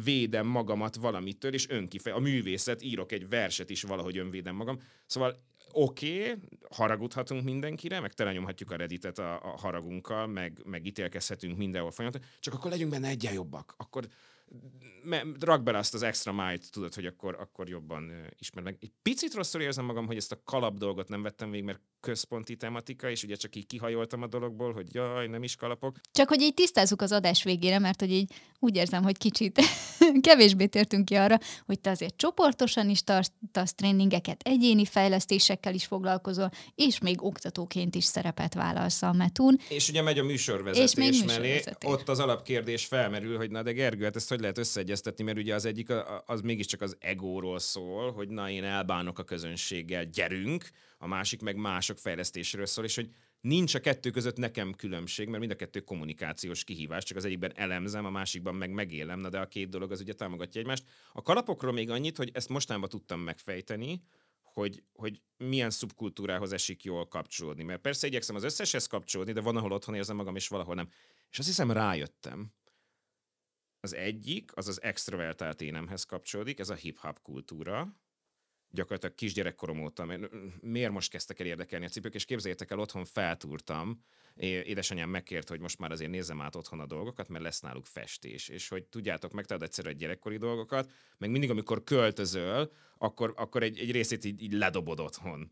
[0.05, 2.13] Védem magamat valamitől, és önkife.
[2.13, 4.81] A művészet, írok egy verset is, valahogy önvédem magam.
[5.07, 6.35] Szóval oké, okay,
[6.71, 12.55] haragudhatunk mindenkire, meg telenyomhatjuk a redditet a, a haragunkkal, meg, meg ítélkezhetünk mindenhol folyamatosan, csak
[12.55, 13.75] akkor legyünk benne egyen jobbak.
[13.77, 14.09] Akkor,
[15.41, 18.77] rak bele azt az extra májt, tudod, hogy akkor, akkor jobban uh, ismer meg.
[18.81, 22.57] Egy picit rosszul érzem magam, hogy ezt a kalap dolgot nem vettem végig, mert központi
[22.57, 25.97] tematika, és ugye csak így kihajoltam a dologból, hogy jaj, nem is kalapok.
[26.13, 29.61] Csak hogy így tisztázzuk az adás végére, mert hogy így úgy érzem, hogy kicsit
[30.21, 36.51] kevésbé tértünk ki arra, hogy te azért csoportosan is tartasz tréningeket, egyéni fejlesztésekkel is foglalkozol,
[36.75, 39.59] és még oktatóként is szerepet vállalsz a Metún.
[39.69, 43.73] És ugye megy a műsorvezetés és még mellé, ott az alapkérdés felmerül, hogy na de
[43.73, 45.89] Gergő, hát ezt hogy lehet összeegyeztetni, mert ugye az egyik
[46.27, 51.57] az mégiscsak az egóról szól, hogy na én elbánok a közönséggel, gyerünk, a másik meg
[51.93, 55.81] mások fejlesztésről szól, és hogy nincs a kettő között nekem különbség, mert mind a kettő
[55.81, 59.93] kommunikációs kihívás, csak az egyikben elemzem, a másikban meg megélem, na de a két dolog
[59.93, 60.85] az ugye támogatja egymást.
[61.13, 64.03] A kalapokról még annyit, hogy ezt mostanában tudtam megfejteni,
[64.43, 67.63] hogy, hogy milyen szubkultúrához esik jól kapcsolódni.
[67.63, 70.89] Mert persze igyekszem az összeshez kapcsolódni, de van, ahol otthon érzem magam, és valahol nem.
[71.31, 72.53] És azt hiszem rájöttem.
[73.81, 78.02] Az egyik, az az extrovertált énemhez kapcsolódik, ez a hip-hop kultúra,
[78.73, 80.19] gyakorlatilag kisgyerekkorom óta,
[80.61, 84.05] miért most kezdtek el érdekelni a cipők, és képzeljétek el, otthon feltúrtam,
[84.35, 88.49] édesanyám megkért, hogy most már azért nézzem át otthon a dolgokat, mert lesz náluk festés,
[88.49, 93.79] és hogy tudjátok, megtalad egyszer egy gyerekkori dolgokat, meg mindig, amikor költözöl, akkor, akkor egy,
[93.79, 95.51] egy részét így, így ledobod otthon.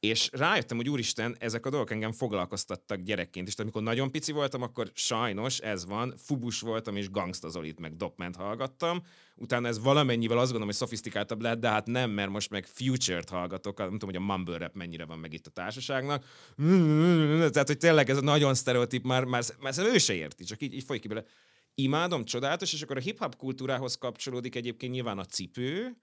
[0.00, 3.44] És rájöttem, hogy úristen, ezek a dolgok engem foglalkoztattak gyerekként.
[3.44, 7.96] Tehát amikor nagyon pici voltam, akkor sajnos ez van, fubus voltam, és Gangsta Zolit meg
[7.96, 9.02] Dopment hallgattam.
[9.36, 13.28] Utána ez valamennyivel azt gondolom, hogy szofisztikáltabb lett, de hát nem, mert most meg Future-t
[13.28, 13.78] hallgatok.
[13.78, 16.24] Nem tudom, hogy a mumble rap mennyire van meg itt a társaságnak.
[16.56, 20.62] Tehát, hogy tényleg ez a nagyon sztereotíp, már, már, már, már ő se érti, csak
[20.62, 21.24] így, így folyik ki bele.
[21.74, 25.96] Imádom, csodálatos, és akkor a hip-hop kultúrához kapcsolódik egyébként nyilván a cipő,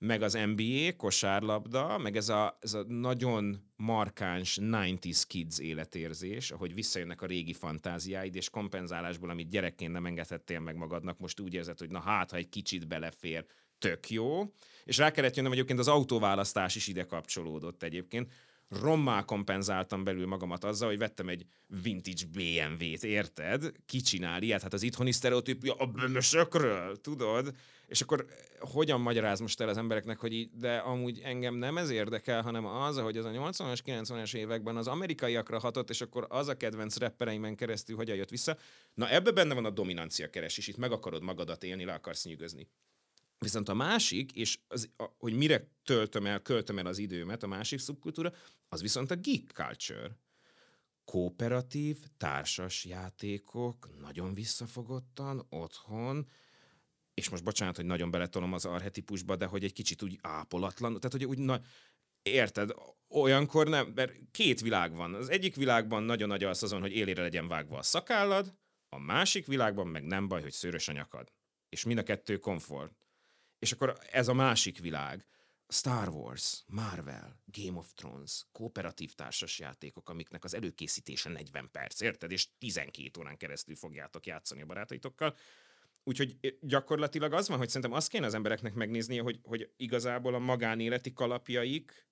[0.00, 6.74] meg az NBA, kosárlabda, meg ez a, ez a nagyon markáns 90s kids életérzés, ahogy
[6.74, 11.78] visszajönnek a régi fantáziáid, és kompenzálásból, amit gyerekként nem engedhettél meg magadnak, most úgy érzed,
[11.78, 13.44] hogy na hát, ha egy kicsit belefér,
[13.78, 14.52] tök jó.
[14.84, 18.32] És rá kellett jönnöm, egyébként az autóválasztás is ide kapcsolódott egyébként.
[18.70, 21.46] Rommá kompenzáltam belül magamat azzal, hogy vettem egy
[21.82, 23.72] vintage BMW-t, érted?
[23.86, 24.62] Ki csinál ilyet?
[24.62, 27.54] Hát az itthoni sztereotípia a bömösökről, tudod?
[27.86, 28.26] És akkor
[28.58, 32.66] hogyan magyaráz most el az embereknek, hogy így, de amúgy engem nem ez érdekel, hanem
[32.66, 36.96] az, hogy az a 80-as, 90-es években az amerikaiakra hatott, és akkor az a kedvenc
[36.98, 38.56] rappereimen keresztül hogyan jött vissza.
[38.94, 42.68] Na ebbe benne van a dominancia keresés, itt meg akarod magadat élni, le akarsz nyűgözni.
[43.44, 47.46] Viszont a másik, és az, a, hogy mire töltöm el, költöm el az időmet, a
[47.46, 48.32] másik szubkultúra,
[48.68, 50.18] az viszont a geek culture.
[51.04, 56.28] Kooperatív, társas játékok, nagyon visszafogottan, otthon,
[57.14, 61.12] és most bocsánat, hogy nagyon beletolom az arhetipusba, de hogy egy kicsit úgy ápolatlan, tehát
[61.12, 61.60] hogy úgy na,
[62.22, 62.70] érted,
[63.08, 65.14] olyankor nem, mert két világ van.
[65.14, 68.54] Az egyik világban nagyon nagy az azon, hogy élére legyen vágva a szakállad,
[68.88, 71.32] a másik világban meg nem baj, hogy szőrös a nyakad.
[71.68, 72.99] És mind a kettő komfort.
[73.60, 75.24] És akkor ez a másik világ.
[75.68, 82.30] Star Wars, Marvel, Game of Thrones, kooperatív társasjátékok, amiknek az előkészítése 40 perc, érted?
[82.30, 85.36] És 12 órán keresztül fogjátok játszani a barátaitokkal.
[86.04, 90.38] Úgyhogy gyakorlatilag az van, hogy szerintem azt kéne az embereknek megnéznie, hogy, hogy igazából a
[90.38, 92.08] magánéleti kalapjaik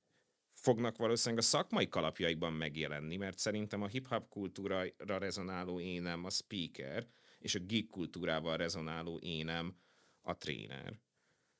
[0.50, 7.06] fognak valószínűleg a szakmai kalapjaikban megjelenni, mert szerintem a hip-hop kultúrára rezonáló énem a speaker,
[7.38, 9.76] és a geek kultúrával rezonáló énem
[10.22, 10.98] a tréner.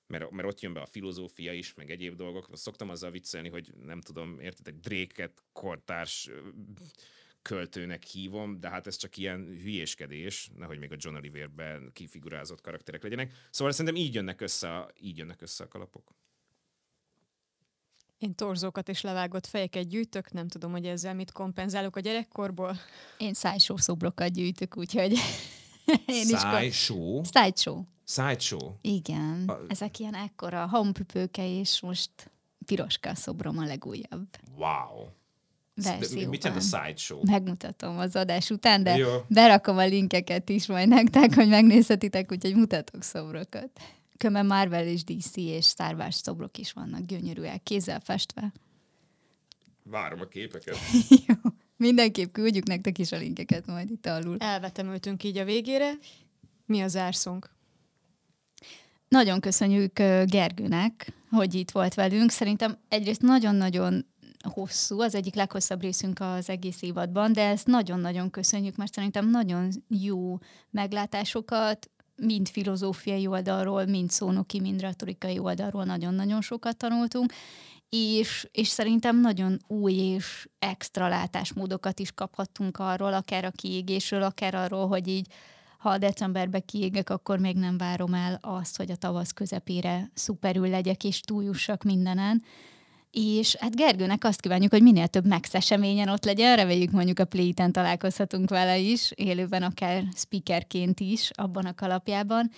[0.09, 2.48] Mert, mert ott jön be a filozófia is, meg egyéb dolgok.
[2.52, 6.30] Szoktam azzal viccelni, hogy nem tudom, értitek, Dréket kortárs
[7.42, 13.02] költőnek hívom, de hát ez csak ilyen hülyéskedés, nehogy még a John Oliverben kifigurázott karakterek
[13.02, 13.32] legyenek.
[13.50, 16.14] Szóval szerintem így jönnek össze, így jönnek össze a kalapok.
[18.18, 22.76] Én torzókat és levágott fejeket gyűjtök, nem tudom, hogy ezzel mit kompenzálok a gyerekkorból.
[23.18, 25.14] Én szájsó szobrokat gyűjtök, úgyhogy
[26.24, 27.24] Szájsó?
[27.24, 27.86] Szájsó.
[28.05, 28.72] Sideshow?
[28.80, 29.45] Igen.
[29.49, 29.59] A...
[29.68, 32.11] Ezek ilyen ekkora hampüpőke, és most
[32.66, 34.28] piroska szobrom a legújabb.
[34.57, 35.09] Wow
[35.82, 36.28] verzióban.
[36.28, 37.20] Mit jelent a sideshow?
[37.24, 39.09] Megmutatom az adás után, de Jó.
[39.28, 43.70] berakom a linkeket is majd nektek, hogy megnézhetitek, úgyhogy mutatok szobrokat.
[44.16, 48.53] Kömmel Marvel és DC és Star Wars szobrok is vannak gyönyörűek, kézzel festve.
[49.82, 50.76] Várom a képeket.
[51.26, 51.34] Jó.
[51.79, 54.37] Mindenképp küldjük nektek is a linkeket majd itt alul.
[54.39, 55.93] Elvetemültünk így a végére.
[56.66, 57.51] Mi az zárszónk?
[59.09, 59.93] Nagyon köszönjük
[60.24, 62.31] Gergőnek, hogy itt volt velünk.
[62.31, 64.07] Szerintem egyrészt nagyon-nagyon
[64.53, 69.70] hosszú, az egyik leghosszabb részünk az egész évadban, de ezt nagyon-nagyon köszönjük, mert szerintem nagyon
[69.89, 70.39] jó
[70.70, 77.33] meglátásokat, mind filozófiai oldalról, mind szónoki, mind retorikai oldalról nagyon-nagyon sokat tanultunk,
[77.89, 84.55] és, és szerintem nagyon új és extra látásmódokat is kaphattunk arról, akár a kiégésről, akár
[84.55, 85.26] arról, hogy így
[85.78, 91.05] ha decemberben kiégek, akkor még nem várom el azt, hogy a tavasz közepére szuperül legyek
[91.05, 92.43] és túljussak mindenen.
[93.11, 97.72] És hát Gergőnek azt kívánjuk, hogy minél több eseményen ott legyen, reméljük mondjuk a Play-ten
[97.72, 102.51] találkozhatunk vele is, élőben akár speakerként is, abban a kalapjában,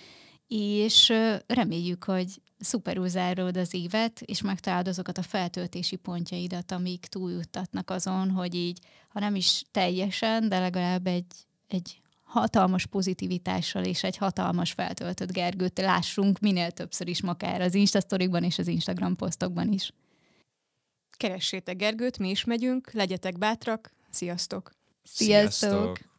[0.47, 1.13] és
[1.47, 8.29] reméljük, hogy szuperül zárod az évet, és megtalálod azokat a feltöltési pontjaidat, amik túljuttatnak azon,
[8.29, 11.25] hogy így, ha nem is teljesen, de legalább egy,
[11.67, 17.99] egy hatalmas pozitivitással és egy hatalmas feltöltött Gergőt lássunk minél többször is, akár az Insta
[18.39, 19.93] és az Instagram posztokban is.
[21.17, 24.71] Keressétek Gergőt, mi is megyünk, legyetek bátrak, sziasztok!
[25.03, 25.69] Sziasztok!
[25.69, 26.10] sziasztok.